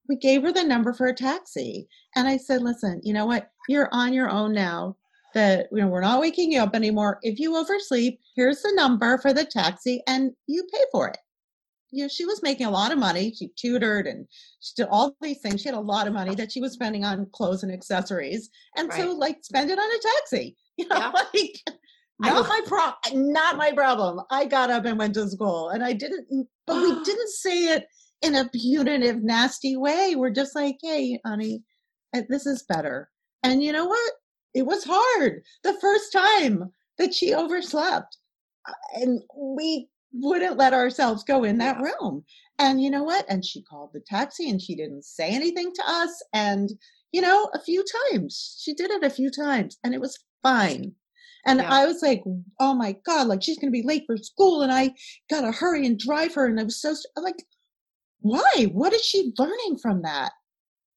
[0.07, 1.87] we gave her the number for a taxi.
[2.15, 3.51] And I said, listen, you know what?
[3.69, 4.97] You're on your own now.
[5.35, 7.19] That you know, we're not waking you up anymore.
[7.21, 11.19] If you oversleep, here's the number for the taxi and you pay for it.
[11.91, 13.31] You know, she was making a lot of money.
[13.37, 14.25] She tutored and
[14.59, 15.61] she did all these things.
[15.61, 18.49] She had a lot of money that she was spending on clothes and accessories.
[18.75, 18.99] And right.
[18.99, 20.57] so like spend it on a taxi.
[20.79, 21.11] You know, yeah.
[21.11, 21.78] like
[22.19, 24.21] not my pro not my problem.
[24.29, 27.85] I got up and went to school and I didn't but we didn't say it
[28.21, 30.13] in a punitive, nasty way.
[30.15, 31.63] We're just like, hey, honey,
[32.13, 33.09] this is better.
[33.43, 34.13] And you know what?
[34.53, 38.17] It was hard the first time that she overslept.
[38.67, 41.83] Uh, and we wouldn't let ourselves go in that yeah.
[41.83, 42.23] room.
[42.57, 43.25] And you know what?
[43.29, 46.21] And she called the taxi and she didn't say anything to us.
[46.33, 46.69] And,
[47.11, 50.93] you know, a few times she did it a few times and it was fine.
[51.45, 51.71] And yeah.
[51.71, 52.23] I was like,
[52.59, 54.93] oh my God, like she's going to be late for school and I
[55.29, 56.45] got to hurry and drive her.
[56.45, 57.43] And I was so like,
[58.21, 58.69] why?
[58.71, 60.31] What is she learning from that?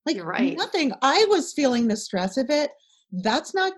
[0.05, 0.57] Like right.
[0.57, 0.93] nothing.
[1.01, 2.71] I was feeling the stress of it.
[3.13, 3.73] That's not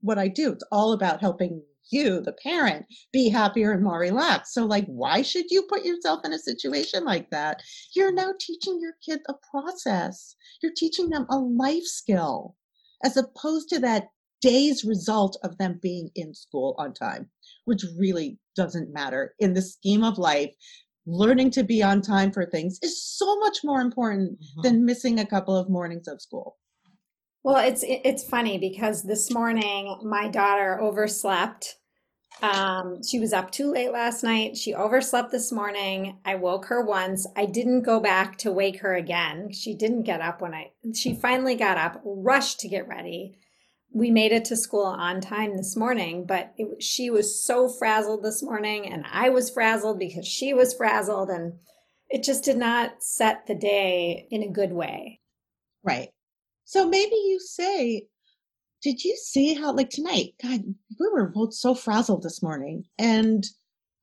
[0.00, 0.52] what I do.
[0.52, 4.54] It's all about helping you, the parent, be happier and more relaxed.
[4.54, 7.62] So, like, why should you put yourself in a situation like that?
[7.94, 8.16] You're mm.
[8.16, 10.36] now teaching your kid a process.
[10.62, 12.56] You're teaching them a life skill
[13.04, 14.08] as opposed to that
[14.42, 17.30] day's result of them being in school on time,
[17.64, 20.50] which really doesn't matter in the scheme of life.
[21.06, 24.62] Learning to be on time for things is so much more important mm-hmm.
[24.62, 26.58] than missing a couple of mornings of school.
[27.42, 31.76] Well, it's it's funny because this morning my daughter overslept.
[32.40, 34.56] Um, she was up too late last night.
[34.56, 36.18] She overslept this morning.
[36.24, 37.26] I woke her once.
[37.36, 39.52] I didn't go back to wake her again.
[39.52, 40.70] She didn't get up when I.
[40.94, 43.38] She finally got up, rushed to get ready
[43.94, 48.22] we made it to school on time this morning, but it, she was so frazzled
[48.22, 51.54] this morning, and I was frazzled because she was frazzled, and
[52.08, 55.20] it just did not set the day in a good way.
[55.84, 56.08] Right.
[56.64, 58.06] So maybe you say,
[58.82, 60.62] Did you see how, like tonight, God,
[60.98, 63.44] we were both so frazzled this morning, and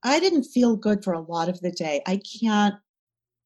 [0.04, 2.00] I didn't feel good for a lot of the day.
[2.06, 2.76] I can't,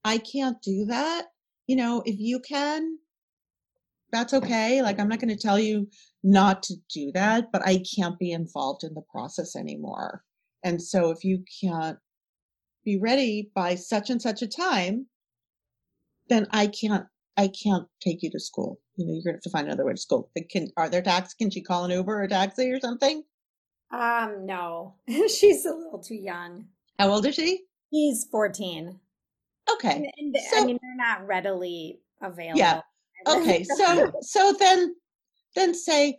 [0.05, 1.27] I can't do that.
[1.67, 2.99] You know, if you can,
[4.13, 4.83] that's okay.
[4.83, 5.89] Like, I'm not going to tell you
[6.25, 10.25] not to do that, but I can't be involved in the process anymore.
[10.65, 11.99] And so if you can't
[12.85, 15.07] be ready by such and such a time,
[16.29, 17.05] then I can't
[17.37, 18.81] I can't take you to school.
[18.97, 20.31] You know, you're gonna have to find another way to school.
[20.51, 21.35] Can are there taxis?
[21.35, 23.23] Can she call an Uber or a taxi or something?
[23.93, 24.95] Um, no.
[25.29, 26.69] She's a little too young.
[26.99, 27.65] How old is she?
[27.91, 28.99] He's 14.
[29.73, 29.97] Okay.
[29.97, 32.59] And, and so, I mean, they're not readily available.
[32.59, 32.81] Yeah
[33.29, 34.95] okay so so then
[35.55, 36.19] then say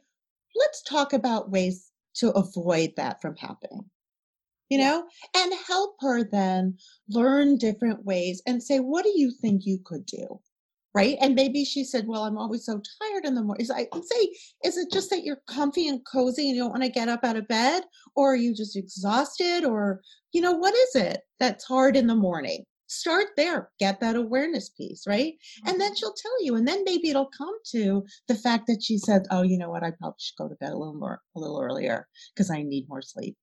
[0.56, 3.90] let's talk about ways to avoid that from happening
[4.70, 5.06] you know
[5.36, 6.78] and help her then
[7.10, 10.40] learn different ways and say what do you think you could do?
[10.94, 11.18] Right?
[11.20, 14.30] And maybe she said well i'm always so tired in the morning i say
[14.64, 17.24] is it just that you're comfy and cozy and you don't want to get up
[17.24, 17.84] out of bed?
[18.16, 19.66] Or are you just exhausted?
[19.66, 24.16] Or you know what is it that's hard in the morning start there get that
[24.16, 25.34] awareness piece right
[25.66, 25.96] and then mm-hmm.
[25.96, 29.42] she'll tell you and then maybe it'll come to the fact that she said oh
[29.42, 32.08] you know what i probably should go to bed a little more a little earlier
[32.34, 33.36] because i need more sleep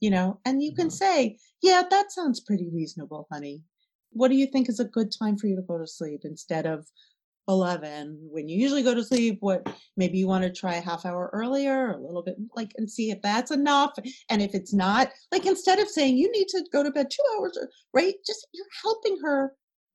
[0.00, 1.30] you know and you can mm-hmm.
[1.30, 3.62] say yeah that sounds pretty reasonable honey
[4.10, 6.66] what do you think is a good time for you to go to sleep instead
[6.66, 6.86] of
[7.48, 11.04] 11 when you usually go to sleep what maybe you want to try a half
[11.04, 13.92] hour earlier or a little bit like and see if that's enough
[14.30, 17.16] and if it's not like instead of saying you need to go to bed 2
[17.36, 17.58] hours
[17.92, 19.52] right just you're helping her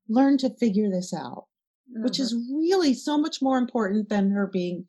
[0.07, 1.45] learn to figure this out
[1.91, 2.03] mm-hmm.
[2.03, 4.85] which is really so much more important than her being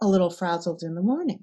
[0.00, 1.40] a little frazzled in the morning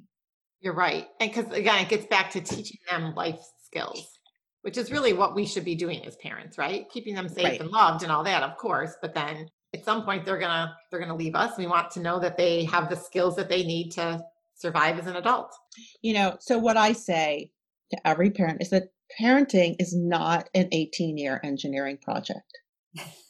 [0.62, 4.20] you're right and because again it gets back to teaching them life skills
[4.62, 7.60] which is really what we should be doing as parents right keeping them safe right.
[7.60, 11.00] and loved and all that of course but then at some point they're gonna they're
[11.00, 11.58] gonna leave us.
[11.58, 14.24] We want to know that they have the skills that they need to
[14.56, 15.54] survive as an adult.
[16.02, 17.52] You know so what i say
[17.92, 22.60] to every parent is that parenting is not an 18 year engineering project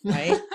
[0.04, 0.40] right?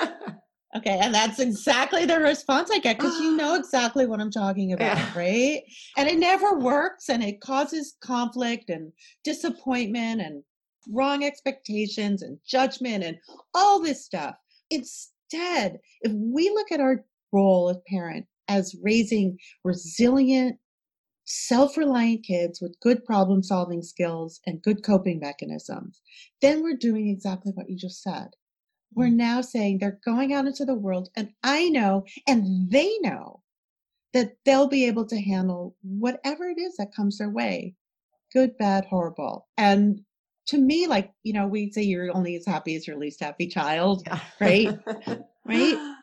[0.76, 4.74] Okay and that's exactly the response i get because you know exactly what i'm talking
[4.74, 5.18] about yeah.
[5.18, 5.62] right?
[5.96, 8.92] And it never works and it causes conflict and
[9.24, 10.42] disappointment and
[10.92, 13.16] wrong expectations and judgment and
[13.54, 14.34] all this stuff.
[14.68, 20.58] It's Instead, if we look at our role as parent as raising resilient,
[21.24, 26.00] self reliant kids with good problem solving skills and good coping mechanisms,
[26.40, 28.28] then we're doing exactly what you just said.
[28.94, 29.16] We're mm.
[29.16, 33.42] now saying they're going out into the world, and I know, and they know
[34.14, 37.74] that they'll be able to handle whatever it is that comes their way
[38.32, 39.48] good, bad, horrible.
[39.56, 40.00] And
[40.46, 43.46] to me, like, you know, we say you're only as happy as your least happy
[43.46, 44.20] child, yeah.
[44.40, 44.78] right?
[45.44, 45.94] right?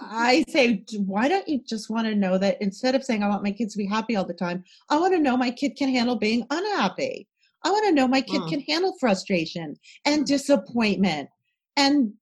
[0.00, 3.42] I say, why don't you just want to know that instead of saying, I want
[3.42, 5.88] my kids to be happy all the time, I want to know my kid can
[5.88, 7.26] handle being unhappy.
[7.64, 8.48] I want to know my kid mm.
[8.48, 11.28] can handle frustration and disappointment
[11.76, 12.12] and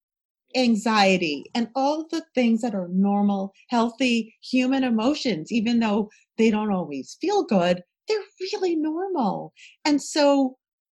[0.55, 6.73] anxiety and all the things that are normal, healthy human emotions, even though they don't
[6.73, 9.53] always feel good, they're really normal.
[9.85, 10.57] And so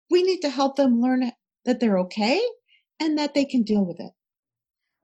[0.10, 1.32] we need to help them learn
[1.66, 2.42] that they're okay
[3.00, 4.12] and that they can deal with it.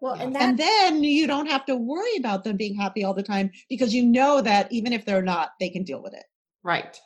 [0.01, 3.23] Well, and, and then you don't have to worry about them being happy all the
[3.23, 6.25] time because you know that even if they're not, they can deal with it.
[6.63, 6.99] Right.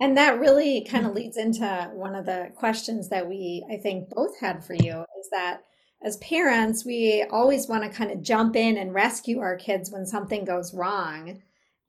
[0.00, 1.20] And that really kind of mm-hmm.
[1.20, 5.28] leads into one of the questions that we, I think, both had for you is
[5.30, 5.62] that
[6.04, 10.04] as parents, we always want to kind of jump in and rescue our kids when
[10.04, 11.40] something goes wrong.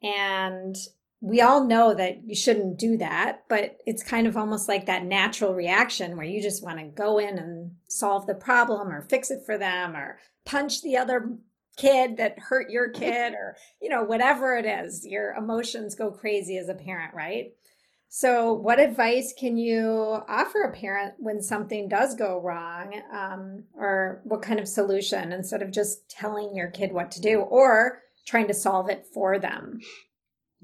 [0.03, 0.76] And
[1.24, 5.05] we all know that you shouldn't do that, but it's kind of almost like that
[5.05, 9.32] natural reaction where you just want to go in and solve the problem or fix
[9.32, 11.38] it for them or punch the other
[11.78, 15.07] kid that hurt your kid or, you know, whatever it is.
[15.07, 17.53] Your emotions go crazy as a parent, right?
[18.09, 23.01] So, what advice can you offer a parent when something does go wrong?
[23.13, 27.39] Um, or what kind of solution instead of just telling your kid what to do
[27.39, 29.80] or trying to solve it for them?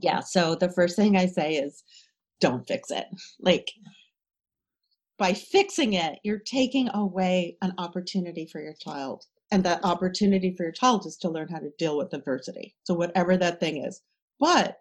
[0.01, 1.83] Yeah so the first thing i say is
[2.39, 3.05] don't fix it.
[3.39, 3.71] Like
[5.17, 10.63] by fixing it you're taking away an opportunity for your child and that opportunity for
[10.63, 12.75] your child is to learn how to deal with adversity.
[12.83, 14.01] So whatever that thing is.
[14.39, 14.77] But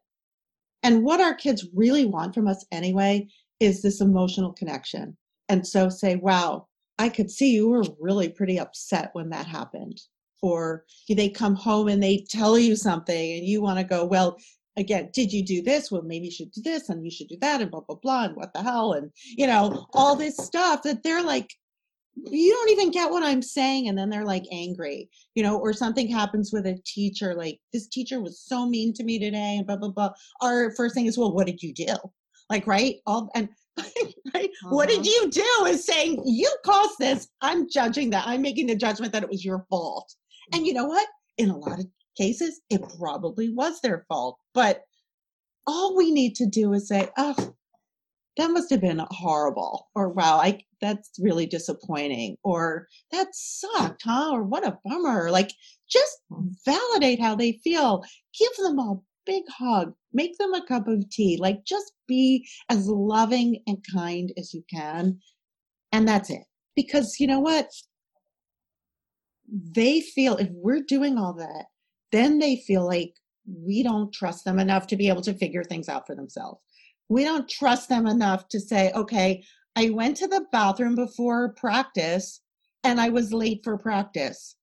[0.83, 5.17] and what our kids really want from us anyway is this emotional connection.
[5.49, 6.67] And so say wow
[7.01, 10.01] i could see you were really pretty upset when that happened.
[10.41, 14.39] Or they come home and they tell you something and you want to go well
[14.79, 15.91] again, did you do this?
[15.91, 18.25] Well, maybe you should do this and you should do that and blah, blah, blah.
[18.25, 18.93] And what the hell?
[18.93, 21.53] And, you know, all this stuff that they're like,
[22.15, 23.89] you don't even get what I'm saying.
[23.89, 27.89] And then they're like angry, you know, or something happens with a teacher, like this
[27.89, 30.11] teacher was so mean to me today and blah, blah, blah.
[30.41, 31.95] Our first thing is, well, what did you do?
[32.49, 32.97] Like, right?
[33.07, 33.49] All, and,
[34.35, 34.51] right?
[34.65, 34.69] Uh-huh.
[34.71, 35.11] What did uh-huh.
[35.11, 37.29] you do is saying, you caused this.
[37.41, 38.27] I'm judging that.
[38.27, 40.13] I'm making the judgment that it was your fault.
[40.53, 41.07] And you know what?
[41.37, 41.87] In a lot of
[42.19, 44.39] cases, it probably was their fault.
[44.55, 44.83] But
[45.67, 47.55] all we need to do is say, oh,
[48.39, 49.89] that must have been horrible.
[49.95, 52.37] Or wow, I that's really disappointing.
[52.45, 54.31] Or that sucked, huh?
[54.33, 55.31] Or what a bummer.
[55.31, 55.51] Like
[55.91, 56.51] just mm.
[56.65, 58.05] validate how they feel.
[58.39, 58.95] Give them a
[59.27, 59.93] big hug.
[60.13, 61.37] Make them a cup of tea.
[61.39, 65.19] Like just be as loving and kind as you can.
[65.93, 66.43] And that's it.
[66.77, 67.69] Because you know what?
[69.51, 71.67] They feel if we're doing all that,
[72.13, 73.15] then they feel like
[73.47, 76.61] we don't trust them enough to be able to figure things out for themselves.
[77.09, 79.43] We don't trust them enough to say, okay,
[79.75, 82.41] I went to the bathroom before practice
[82.85, 84.57] and I was late for practice.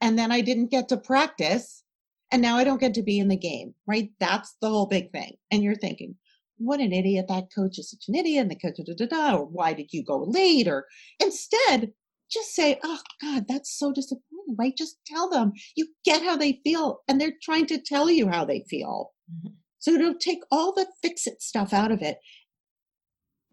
[0.00, 1.84] And then I didn't get to practice.
[2.32, 4.10] And now I don't get to be in the game, right?
[4.18, 5.34] That's the whole big thing.
[5.50, 6.16] And you're thinking,
[6.58, 7.26] what an idiot.
[7.28, 8.42] That coach is such an idiot.
[8.42, 10.66] And the coach, da, da, da, or why did you go late?
[10.66, 10.86] Or
[11.20, 11.92] instead,
[12.32, 14.76] just say, oh God, that's so disappointing right?
[14.76, 15.52] Just tell them.
[15.76, 19.12] You get how they feel, and they're trying to tell you how they feel.
[19.30, 19.54] Mm-hmm.
[19.78, 22.18] So to take all the fix it stuff out of it.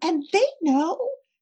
[0.02, 0.98] And they know.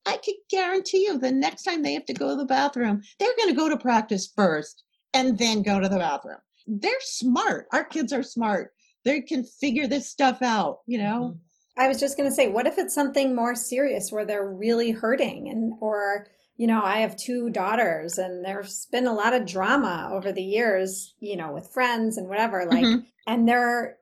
[0.07, 3.37] I can guarantee you the next time they have to go to the bathroom, they're
[3.37, 4.83] going to go to practice first
[5.13, 6.39] and then go to the bathroom.
[6.67, 7.67] they're smart.
[7.73, 8.73] Our kids are smart.
[9.05, 11.35] They can figure this stuff out, you know?
[11.35, 11.81] Mm-hmm.
[11.81, 14.91] I was just going to say, what if it's something more serious where they're really
[14.91, 16.27] hurting and, or,
[16.59, 20.43] you know, I have two daughters and there's been a lot of drama over the
[20.43, 23.05] years, you know, with friends and whatever, like, mm-hmm.
[23.29, 23.97] and they're,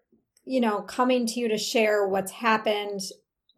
[0.47, 3.03] you know, coming to you to share what's happened,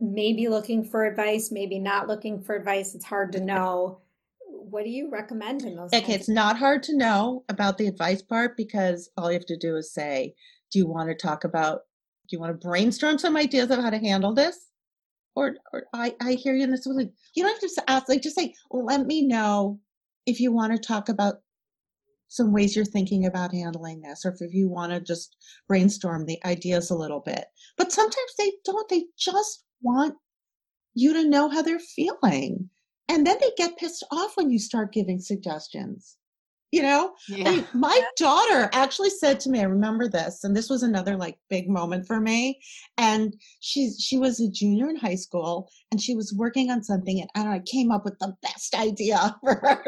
[0.01, 2.97] maybe looking for advice, maybe not looking for advice.
[2.97, 4.01] It's hard to know.
[4.49, 5.93] What do you recommend in those?
[5.95, 9.57] Okay, it's not hard to know about the advice part because all you have to
[9.57, 10.35] do is say,
[10.73, 11.83] do you want to talk about,
[12.29, 14.68] do you want to brainstorm some ideas of how to handle this?
[15.39, 17.11] Or, or I, I hear you in this way.
[17.35, 19.79] You don't have to ask, like, just say, let me know
[20.27, 21.37] if you want to talk about
[22.29, 25.37] some ways you're thinking about handling this, or if you want to just
[25.67, 27.47] brainstorm the ideas a little bit.
[27.79, 30.15] But sometimes they don't, they just want
[30.95, 32.69] you to know how they're feeling.
[33.09, 36.18] And then they get pissed off when you start giving suggestions
[36.71, 37.15] you know?
[37.29, 37.49] Yeah.
[37.49, 41.17] I mean, my daughter actually said to me i remember this and this was another
[41.17, 42.61] like big moment for me
[42.97, 47.21] and she's she was a junior in high school and she was working on something
[47.21, 49.81] and, and i came up with the best idea for her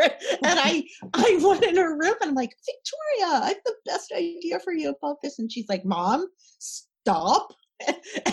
[0.45, 0.83] and i
[1.15, 4.73] i went in her room and i'm like victoria i have the best idea for
[4.73, 6.27] you about this and she's like mom
[6.59, 7.53] stop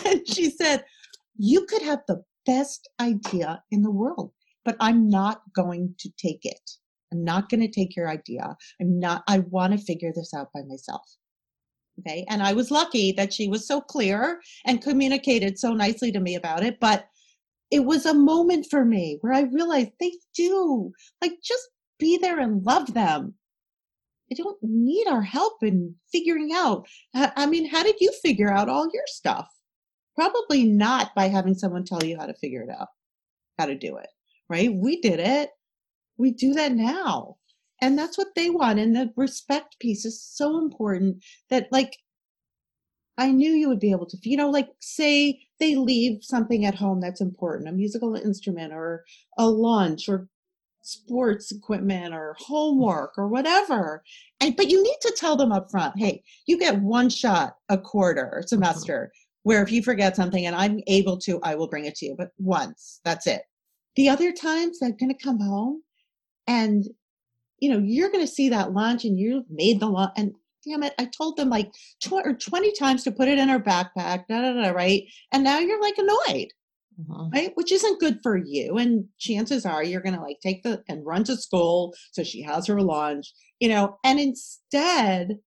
[0.06, 0.84] and she said
[1.38, 4.32] you could have the best idea in the world
[4.66, 6.72] but i'm not going to take it
[7.12, 8.56] I'm not going to take your idea.
[8.82, 11.04] I'm not, I want to figure this out by myself.
[12.00, 12.26] Okay.
[12.30, 16.36] And I was lucky that she was so clear and communicated so nicely to me
[16.36, 16.80] about it.
[16.80, 17.08] But
[17.72, 20.92] it was a moment for me where I realized they do
[21.22, 21.68] like just
[22.00, 23.34] be there and love them.
[24.30, 26.88] They don't need our help in figuring out.
[27.14, 29.48] I mean, how did you figure out all your stuff?
[30.16, 32.90] Probably not by having someone tell you how to figure it out,
[33.58, 34.10] how to do it,
[34.50, 34.72] right?
[34.74, 35.50] We did it
[36.18, 37.38] we do that now.
[37.82, 38.80] And that's what they want.
[38.80, 41.98] And the respect piece is so important that like
[43.20, 46.76] i knew you would be able to you know like say they leave something at
[46.76, 49.04] home that's important a musical instrument or
[49.40, 50.30] a lunch or
[50.84, 54.04] sports equipment or homework or whatever.
[54.40, 57.78] And but you need to tell them up front hey you get one shot a
[57.78, 58.48] quarter or mm-hmm.
[58.48, 59.12] semester
[59.44, 62.16] where if you forget something and i'm able to i will bring it to you
[62.18, 63.44] but once that's it.
[63.96, 65.82] The other times they're going to come home
[66.48, 66.86] and,
[67.60, 70.12] you know, you're going to see that lunch and you've made the lunch.
[70.18, 70.34] And
[70.66, 71.72] damn it, I told them like
[72.02, 75.04] tw- or 20 times to put it in her backpack, da, da, da, right?
[75.32, 76.48] And now you're like annoyed.
[77.00, 77.30] Mm-hmm.
[77.30, 78.78] Right, which isn't good for you.
[78.78, 82.42] And chances are you're going to like take the and run to school so she
[82.42, 84.00] has her lunch, you know.
[84.04, 85.38] And instead,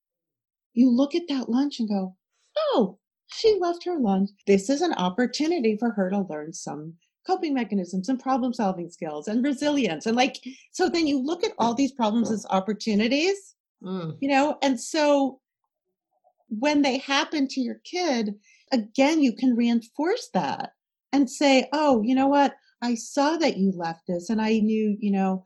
[0.74, 2.14] you look at that lunch and go,
[2.56, 3.00] "Oh,
[3.32, 4.30] she left her lunch.
[4.46, 6.94] This is an opportunity for her to learn some
[7.30, 10.36] coping mechanisms and problem solving skills and resilience and like
[10.72, 14.16] so then you look at all these problems as opportunities mm.
[14.20, 15.38] you know and so
[16.48, 18.34] when they happen to your kid
[18.72, 20.72] again you can reinforce that
[21.12, 22.54] and say oh you know what?
[22.82, 25.44] I saw that you left this and i knew you know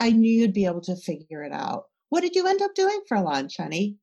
[0.00, 1.84] i knew you'd be able to figure it out.
[2.08, 3.96] What did you end up doing for lunch honey?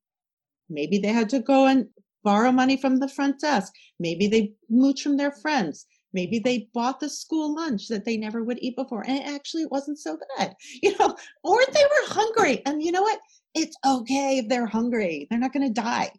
[0.70, 1.88] Maybe they had to go and
[2.22, 3.72] borrow money from the front desk.
[4.00, 8.44] Maybe they mooch from their friends Maybe they bought the school lunch that they never
[8.44, 12.62] would eat before, and actually it wasn't so bad, you know, or they were hungry.
[12.64, 13.18] And you know what?
[13.54, 15.26] It's okay if they're hungry.
[15.28, 16.10] They're not going to die.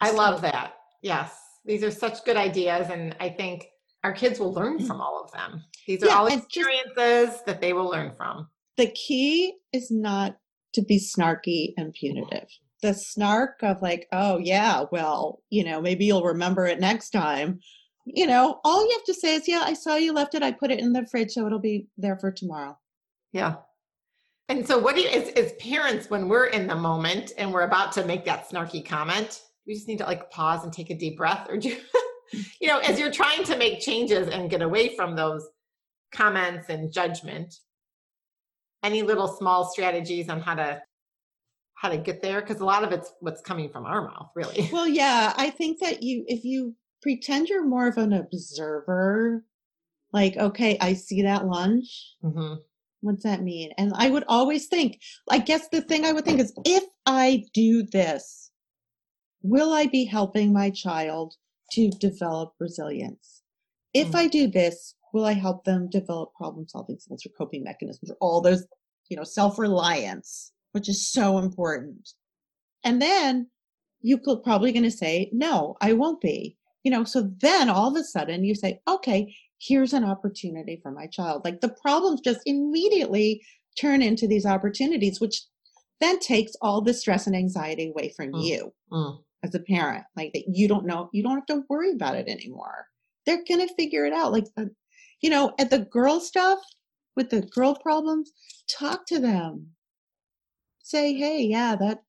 [0.00, 0.74] I love that.
[1.02, 1.36] Yes.
[1.64, 2.88] These are such good ideas.
[2.90, 3.66] And I think
[4.02, 4.86] our kids will learn mm.
[4.86, 5.62] from all of them.
[5.86, 8.48] These are yeah, all experiences just, that they will learn from.
[8.76, 10.36] The key is not
[10.74, 12.48] to be snarky and punitive.
[12.82, 17.60] The snark of like, oh, yeah, well, you know, maybe you'll remember it next time
[18.14, 20.42] you know, all you have to say is, yeah, I saw you left it.
[20.42, 22.78] I put it in the fridge, so it'll be there for tomorrow.
[23.32, 23.56] Yeah.
[24.48, 27.62] And so, what do you, as, as parents, when we're in the moment and we're
[27.62, 30.94] about to make that snarky comment, we just need to like pause and take a
[30.94, 31.76] deep breath, or do,
[32.60, 35.46] you know, as you're trying to make changes and get away from those
[36.12, 37.54] comments and judgment,
[38.82, 40.82] any little small strategies on how to
[41.80, 44.68] how to get there because a lot of it's what's coming from our mouth really
[44.70, 49.44] well yeah i think that you if you pretend you're more of an observer.
[50.12, 52.14] Like, okay, I see that lunch.
[52.22, 52.54] Mm-hmm.
[53.02, 53.70] What's that mean?
[53.78, 57.44] And I would always think, I guess the thing I would think is if I
[57.54, 58.50] do this,
[59.42, 61.34] will I be helping my child
[61.72, 63.42] to develop resilience?
[63.94, 64.16] If mm-hmm.
[64.16, 68.16] I do this, will I help them develop problem solving skills or coping mechanisms or
[68.20, 68.66] all those,
[69.08, 72.10] you know, self reliance, which is so important.
[72.84, 73.48] And then
[74.02, 77.88] you could probably going to say, no, I won't be you know so then all
[77.88, 82.20] of a sudden you say okay here's an opportunity for my child like the problems
[82.20, 83.42] just immediately
[83.80, 85.42] turn into these opportunities which
[86.00, 88.44] then takes all the stress and anxiety away from Mm.
[88.44, 89.22] you Mm.
[89.42, 90.04] as a parent.
[90.16, 92.86] Like that you don't know, you don't have to worry about it anymore.
[93.26, 94.32] They're going to figure it out.
[94.32, 94.64] Like, uh,
[95.20, 96.58] you know, at the girl stuff
[97.16, 98.32] with the girl problems,
[98.78, 99.72] talk to them.
[100.82, 102.02] Say, hey, yeah, that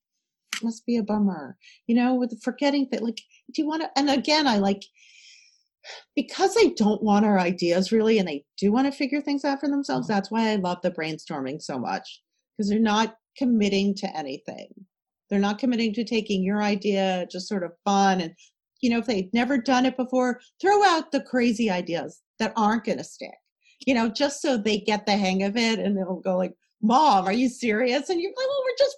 [0.63, 1.57] must be a bummer.
[1.87, 3.19] You know, with forgetting that, like,
[3.53, 3.89] do you want to?
[3.95, 4.83] And again, I like,
[6.15, 9.59] because they don't want our ideas really and they do want to figure things out
[9.59, 10.13] for themselves, mm-hmm.
[10.13, 12.21] that's why I love the brainstorming so much
[12.57, 14.67] because they're not committing to anything.
[15.29, 18.19] They're not committing to taking your idea, just sort of fun.
[18.21, 18.33] And,
[18.81, 22.83] you know, if they've never done it before, throw out the crazy ideas that aren't
[22.83, 23.31] going to stick,
[23.85, 27.25] you know, just so they get the hang of it and they'll go like, Mom,
[27.25, 28.09] are you serious?
[28.09, 28.97] And you're like, well, we're just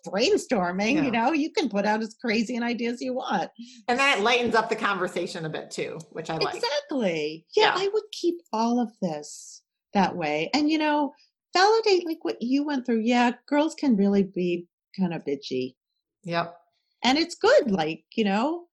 [0.50, 1.02] brainstorming, Yeah.
[1.04, 3.52] you know, you can put out as crazy an ideas you want.
[3.88, 6.56] And then it lightens up the conversation a bit too, which I like.
[6.56, 7.46] Exactly.
[7.56, 7.84] Yeah, Yeah.
[7.84, 9.62] I would keep all of this
[9.94, 10.50] that way.
[10.54, 11.14] And you know,
[11.54, 13.02] validate like what you went through.
[13.02, 14.68] Yeah, girls can really be
[15.00, 15.76] kind of bitchy.
[16.24, 16.56] Yep.
[17.04, 18.64] And it's good like, you know,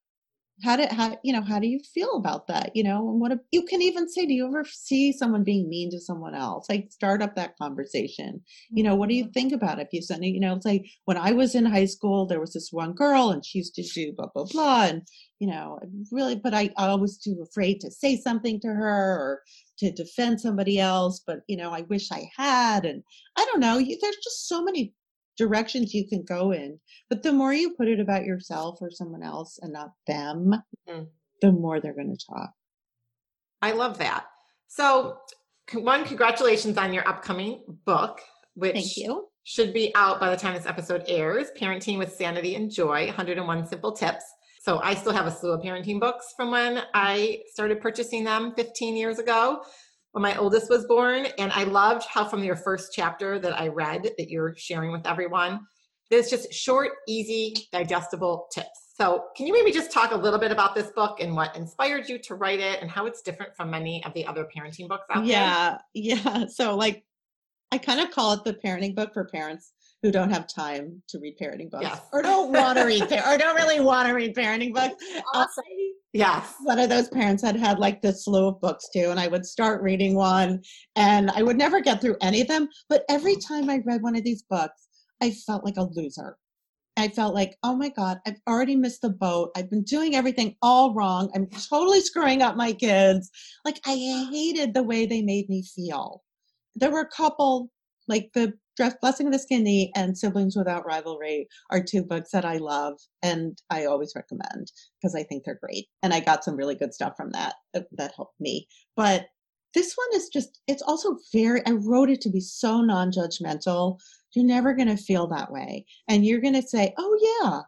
[0.62, 2.74] how do how you know, how do you feel about that?
[2.74, 5.68] You know, and what if, you can even say do you ever see someone being
[5.68, 6.66] mean to someone else?
[6.68, 8.42] Like start up that conversation.
[8.70, 9.32] You know, what do you mm-hmm.
[9.32, 9.86] think about it?
[9.86, 12.40] If you send it, you know, it's like when I was in high school, there
[12.40, 15.02] was this one girl and she used to do blah blah blah and
[15.40, 15.78] you know,
[16.12, 19.42] really, but I, I was too afraid to say something to her or
[19.78, 21.22] to defend somebody else.
[21.26, 22.84] But, you know, I wish I had.
[22.84, 23.02] And
[23.36, 24.92] I don't know, you, there's just so many
[25.44, 26.78] directions you can go in.
[27.08, 30.54] But the more you put it about yourself or someone else and not them,
[30.88, 31.06] Mm.
[31.40, 32.50] the more they're going to talk.
[33.62, 34.26] I love that.
[34.68, 35.16] So,
[35.72, 38.20] one, congratulations on your upcoming book,
[38.54, 39.28] which Thank you.
[39.44, 43.66] should be out by the time this episode airs Parenting with Sanity and Joy 101
[43.66, 44.24] Simple Tips.
[44.62, 48.52] So, I still have a slew of parenting books from when I started purchasing them
[48.56, 49.62] 15 years ago
[50.12, 51.26] when my oldest was born.
[51.38, 55.06] And I loved how, from your first chapter that I read that you're sharing with
[55.06, 55.60] everyone,
[56.10, 58.68] there's just short, easy, digestible tips.
[58.96, 62.08] So, can you maybe just talk a little bit about this book and what inspired
[62.08, 65.04] you to write it and how it's different from many of the other parenting books
[65.10, 65.32] out there?
[65.32, 65.78] Yeah.
[65.94, 66.46] Yeah.
[66.48, 67.04] So, like,
[67.72, 71.18] I kind of call it the parenting book for parents who don't have time to
[71.18, 72.00] read parenting books Yes.
[72.12, 75.02] or don't want to read or don't really want to read parenting books.
[75.34, 75.64] Awesome.
[76.12, 76.54] Yes.
[76.64, 79.46] one of those parents had had like this slew of books too and i would
[79.46, 80.60] start reading one
[80.96, 84.16] and i would never get through any of them but every time i read one
[84.16, 84.88] of these books
[85.22, 86.36] i felt like a loser.
[86.96, 89.52] I felt like oh my god i've already missed the boat.
[89.56, 91.30] I've been doing everything all wrong.
[91.34, 93.30] I'm totally screwing up my kids.
[93.64, 93.94] Like i
[94.32, 96.22] hated the way they made me feel.
[96.74, 97.70] There were a couple
[98.08, 102.30] like the Dress blessing of the Skinned Knee and siblings without rivalry are two books
[102.32, 105.86] that i love and i always recommend because I think they're great.
[106.02, 108.68] And I got some really good stuff from that uh, that helped me.
[108.96, 109.26] But
[109.74, 113.98] this one is just, it's also very, I wrote it to be so non judgmental.
[114.34, 115.86] You're never going to feel that way.
[116.08, 117.60] And you're going to say, oh, yeah,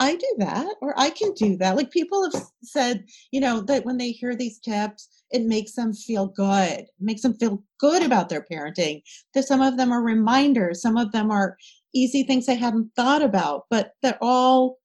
[0.00, 1.76] I do that, or I can do that.
[1.76, 5.92] Like people have said, you know, that when they hear these tips, it makes them
[5.92, 9.02] feel good, it makes them feel good about their parenting.
[9.34, 11.56] That some of them are reminders, some of them are
[11.94, 14.78] easy things they hadn't thought about, but they're all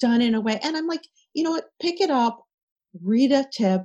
[0.00, 0.58] done in a way.
[0.62, 1.66] And I'm like, you know what?
[1.80, 2.44] Pick it up,
[3.02, 3.82] read a tip,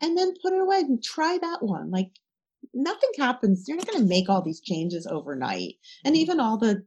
[0.00, 1.90] and then put it away and try that one.
[1.90, 2.10] Like
[2.74, 3.64] nothing happens.
[3.66, 5.74] You're not going to make all these changes overnight.
[6.04, 6.84] And even all the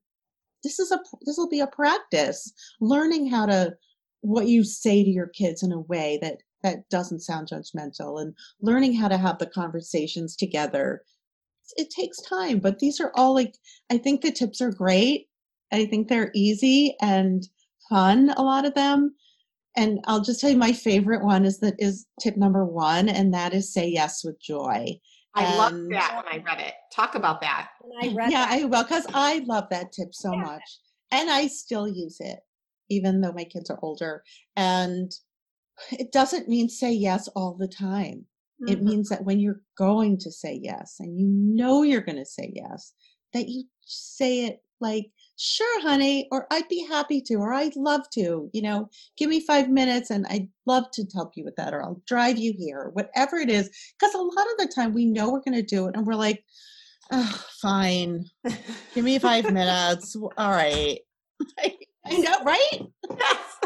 [0.64, 3.76] this is a this will be a practice learning how to
[4.22, 8.34] what you say to your kids in a way that that doesn't sound judgmental and
[8.59, 11.03] learning how to have the conversations together
[11.78, 13.53] it takes time but these are all like
[13.91, 15.28] i think the tips are great
[15.72, 17.47] i think they're easy and
[17.88, 19.13] fun a lot of them
[19.78, 23.32] and i'll just tell you my favorite one is that is tip number one and
[23.34, 24.88] that is say yes with joy
[25.38, 26.76] I loved And- that when I read it.
[26.93, 27.68] Talk about that.
[27.84, 28.53] And I read yeah, that.
[28.53, 30.39] I will because I love that tip so Yeah.
[30.39, 30.80] much,
[31.11, 32.39] and I still use it,
[32.89, 34.24] even though my kids are older.
[34.55, 35.11] And
[35.91, 38.26] it doesn't mean say yes all the time.
[38.67, 38.84] It Mhm.
[38.84, 42.51] means that when you're going to say yes, and you know you're going to say
[42.55, 42.93] yes,
[43.34, 48.09] that you say it like, "Sure, honey," or "I'd be happy to," or "I'd love
[48.11, 51.73] to." You know, give me five minutes, and I'd love to help you with that,
[51.73, 53.69] or I'll drive you here, or whatever it is.
[53.99, 56.15] Because a lot of the time we know we're going to do it, and we're
[56.15, 56.43] like,
[57.11, 58.26] oh, "Fine."
[58.93, 60.15] Give me five minutes.
[60.15, 60.99] All right.
[61.59, 63.65] I know, right?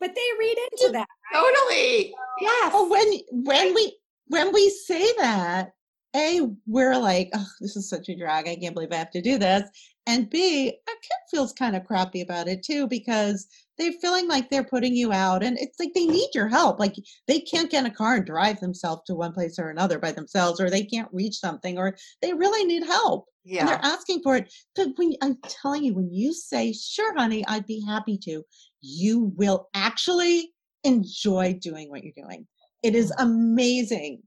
[0.00, 0.08] Yes.
[0.08, 1.08] But they read into that.
[1.32, 2.14] Totally.
[2.40, 2.72] Yes.
[2.74, 3.96] Oh, when when we
[4.28, 5.72] when we say that,
[6.14, 8.48] A, we're like, oh, this is such a drag.
[8.48, 9.68] I can't believe I have to do this.
[10.08, 14.48] And B, a kid feels kind of crappy about it too because they're feeling like
[14.48, 16.78] they're putting you out and it's like they need your help.
[16.78, 16.94] Like
[17.26, 20.12] they can't get in a car and drive themselves to one place or another by
[20.12, 23.26] themselves, or they can't reach something, or they really need help.
[23.44, 23.60] Yeah.
[23.60, 24.52] And they're asking for it.
[24.74, 28.42] But when I'm telling you, when you say, sure, honey, I'd be happy to,
[28.86, 30.52] you will actually
[30.84, 32.46] enjoy doing what you're doing.
[32.82, 33.22] It is mm.
[33.22, 34.22] amazing.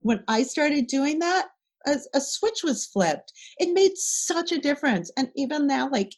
[0.00, 1.48] When I started doing that,
[1.86, 3.32] a, a switch was flipped.
[3.58, 5.10] It made such a difference.
[5.16, 6.12] And even now, like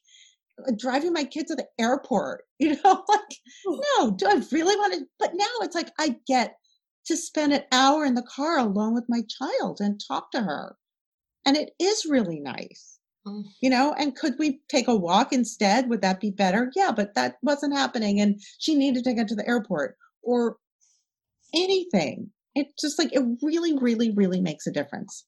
[0.66, 4.95] uh, driving my kids to the airport, you know, like, no, do I really want
[4.95, 5.07] to?
[5.18, 6.57] But now it's like I get
[7.07, 10.77] to spend an hour in the car alone with my child and talk to her.
[11.45, 12.94] And it is really nice.
[13.27, 13.45] Mm.
[13.61, 15.89] You know, and could we take a walk instead?
[15.89, 16.70] Would that be better?
[16.75, 18.20] Yeah, but that wasn't happening.
[18.20, 20.57] And she needed to get to the airport or
[21.55, 22.31] anything.
[22.55, 25.27] It just like, it really, really, really makes a difference.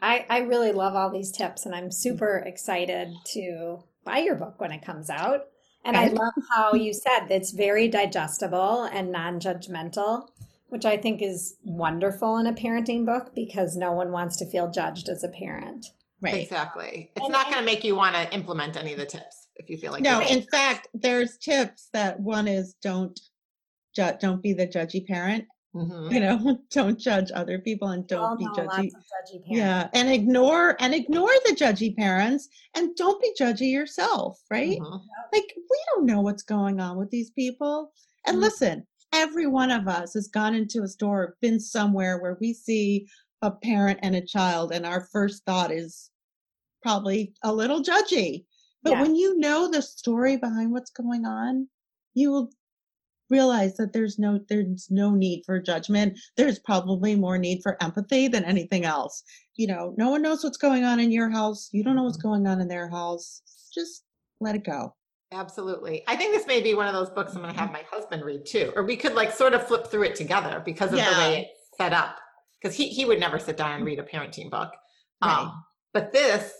[0.00, 4.60] I, I really love all these tips and I'm super excited to buy your book
[4.60, 5.46] when it comes out.
[5.84, 10.28] And I love how you said it's very digestible and non judgmental
[10.72, 14.70] which I think is wonderful in a parenting book because no one wants to feel
[14.70, 15.88] judged as a parent.
[16.22, 16.42] Right.
[16.42, 17.10] Exactly.
[17.16, 19.68] It's and, not going to make you want to implement any of the tips if
[19.68, 23.18] you feel like No, in fact, there's tips that one is don't
[23.94, 25.46] ju- don't be the judgy parent.
[25.74, 26.12] Mm-hmm.
[26.12, 28.90] You know, don't judge other people and don't be judgy.
[28.90, 34.78] judgy yeah, and ignore and ignore the judgy parents and don't be judgy yourself, right?
[34.78, 34.96] Mm-hmm.
[35.32, 37.92] Like we don't know what's going on with these people.
[38.26, 38.44] And mm-hmm.
[38.44, 43.08] listen, every one of us has gone into a store, been somewhere where we see
[43.40, 46.11] a parent and a child, and our first thought is
[46.82, 48.44] probably a little judgy.
[48.82, 49.02] But yeah.
[49.02, 51.68] when you know the story behind what's going on,
[52.14, 52.50] you will
[53.30, 58.28] realize that there's no there's no need for judgment there's probably more need for empathy
[58.28, 59.22] than anything else
[59.56, 62.18] you know no one knows what's going on in your house you don't know what's
[62.18, 62.28] mm-hmm.
[62.28, 63.40] going on in their house
[63.72, 64.04] just
[64.40, 64.94] let it go
[65.32, 66.02] Absolutely.
[66.06, 68.22] I think this may be one of those books I'm going to have my husband
[68.22, 71.10] read too, or we could like sort of flip through it together because of yeah.
[71.10, 72.16] the way it's set up.
[72.60, 74.70] Because he, he would never sit down and read a parenting book.
[75.24, 75.38] Right.
[75.38, 76.52] Um, but this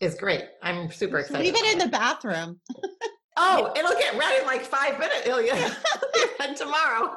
[0.00, 0.44] is great.
[0.62, 1.44] I'm super excited.
[1.44, 2.60] Leave it in the bathroom.
[3.36, 5.26] oh, it'll get ready in like five minutes.
[5.26, 5.76] It'll get
[6.56, 7.16] tomorrow.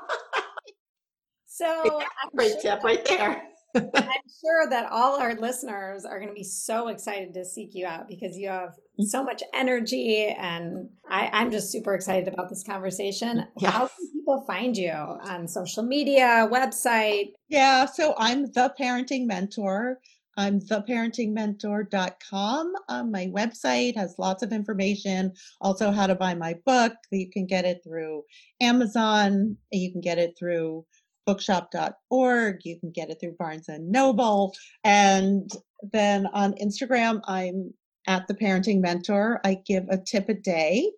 [1.45, 2.01] so
[2.35, 3.43] great sure tip right there.
[3.73, 7.85] I'm sure that all our listeners are going to be so excited to seek you
[7.85, 9.27] out because you have so mm-hmm.
[9.27, 13.45] much energy and I, am just super excited about this conversation.
[13.57, 13.71] Yes.
[13.71, 17.31] How can people find you on social media, website?
[17.47, 19.99] Yeah, so I'm the parenting mentor.
[20.37, 22.73] I'm theparentingmentor.com.
[22.89, 26.93] Um, my website has lots of information, also how to buy my book.
[27.11, 28.23] You can get it through
[28.61, 29.57] Amazon.
[29.71, 30.85] You can get it through
[31.25, 32.59] bookshop.org.
[32.63, 34.53] You can get it through Barnes and Noble.
[34.83, 35.49] And
[35.91, 37.73] then on Instagram, I'm
[38.07, 39.39] at the parenting mentor.
[39.43, 40.91] I give a tip a day.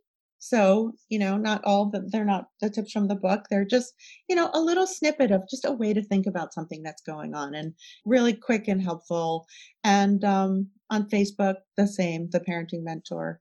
[0.45, 3.45] So, you know, not all the, they're not the tips from the book.
[3.49, 3.93] They're just,
[4.27, 7.33] you know, a little snippet of just a way to think about something that's going
[7.33, 7.73] on and
[8.05, 9.47] really quick and helpful.
[9.85, 13.39] And um, on Facebook, the same, the parenting mentor.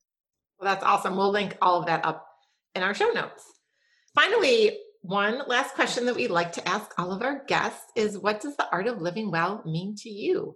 [0.61, 1.17] Well, that's awesome.
[1.17, 2.25] We'll link all of that up
[2.77, 3.43] in our show notes.
[4.15, 8.41] Finally, one last question that we like to ask all of our guests is what
[8.41, 10.55] does the art of living well mean to you?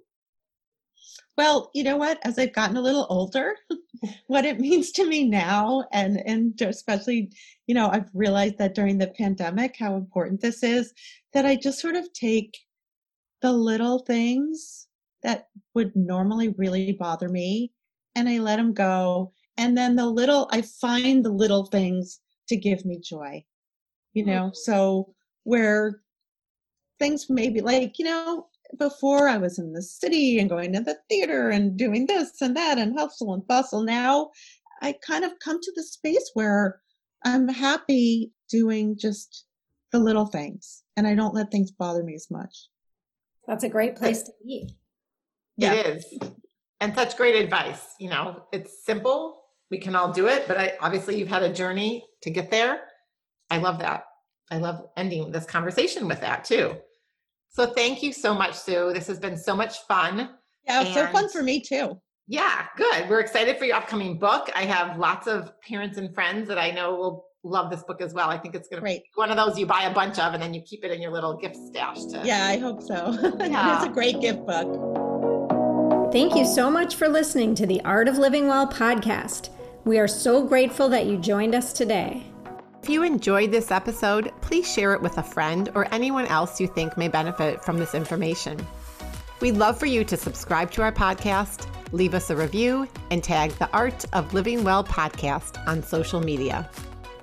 [1.36, 2.18] Well, you know what?
[2.24, 3.54] As I've gotten a little older,
[4.26, 7.30] what it means to me now, and and especially,
[7.66, 10.92] you know, I've realized that during the pandemic how important this is.
[11.32, 12.56] That I just sort of take
[13.42, 14.88] the little things
[15.22, 17.72] that would normally really bother me,
[18.14, 19.32] and I let them go.
[19.58, 23.44] And then the little, I find the little things to give me joy
[24.16, 24.54] you know mm-hmm.
[24.54, 26.00] so where
[26.98, 28.46] things maybe like you know
[28.78, 32.56] before i was in the city and going to the theater and doing this and
[32.56, 34.30] that and hustle and bustle now
[34.82, 36.80] i kind of come to the space where
[37.24, 39.44] i'm happy doing just
[39.92, 42.68] the little things and i don't let things bother me as much
[43.46, 44.68] that's a great place to be
[45.56, 45.72] yeah.
[45.72, 46.18] it is
[46.80, 50.74] and such great advice you know it's simple we can all do it but I,
[50.80, 52.80] obviously you've had a journey to get there
[53.50, 54.04] I love that.
[54.50, 56.76] I love ending this conversation with that too.
[57.50, 58.92] So thank you so much, Sue.
[58.92, 60.30] This has been so much fun.
[60.66, 62.00] Yeah, and so fun for me too.
[62.28, 63.08] Yeah, good.
[63.08, 64.50] We're excited for your upcoming book.
[64.54, 68.12] I have lots of parents and friends that I know will love this book as
[68.12, 68.28] well.
[68.28, 70.42] I think it's going to be one of those you buy a bunch of and
[70.42, 72.04] then you keep it in your little gift stash.
[72.06, 73.16] To, yeah, I hope so.
[73.40, 73.76] Yeah.
[73.76, 76.12] it's a great gift book.
[76.12, 79.50] Thank you so much for listening to the Art of Living Well podcast.
[79.84, 82.26] We are so grateful that you joined us today.
[82.86, 86.68] If you enjoyed this episode, please share it with a friend or anyone else you
[86.68, 88.64] think may benefit from this information.
[89.40, 93.50] We'd love for you to subscribe to our podcast, leave us a review, and tag
[93.58, 96.70] the Art of Living Well podcast on social media.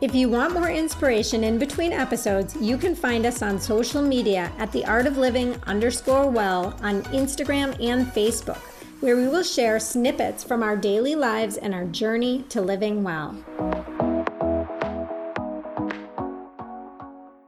[0.01, 4.51] If you want more inspiration in between episodes, you can find us on social media
[4.57, 8.59] at the Art of Living underscore well on Instagram and Facebook.
[8.99, 13.35] where we will share snippets from our daily lives and our journey to living well.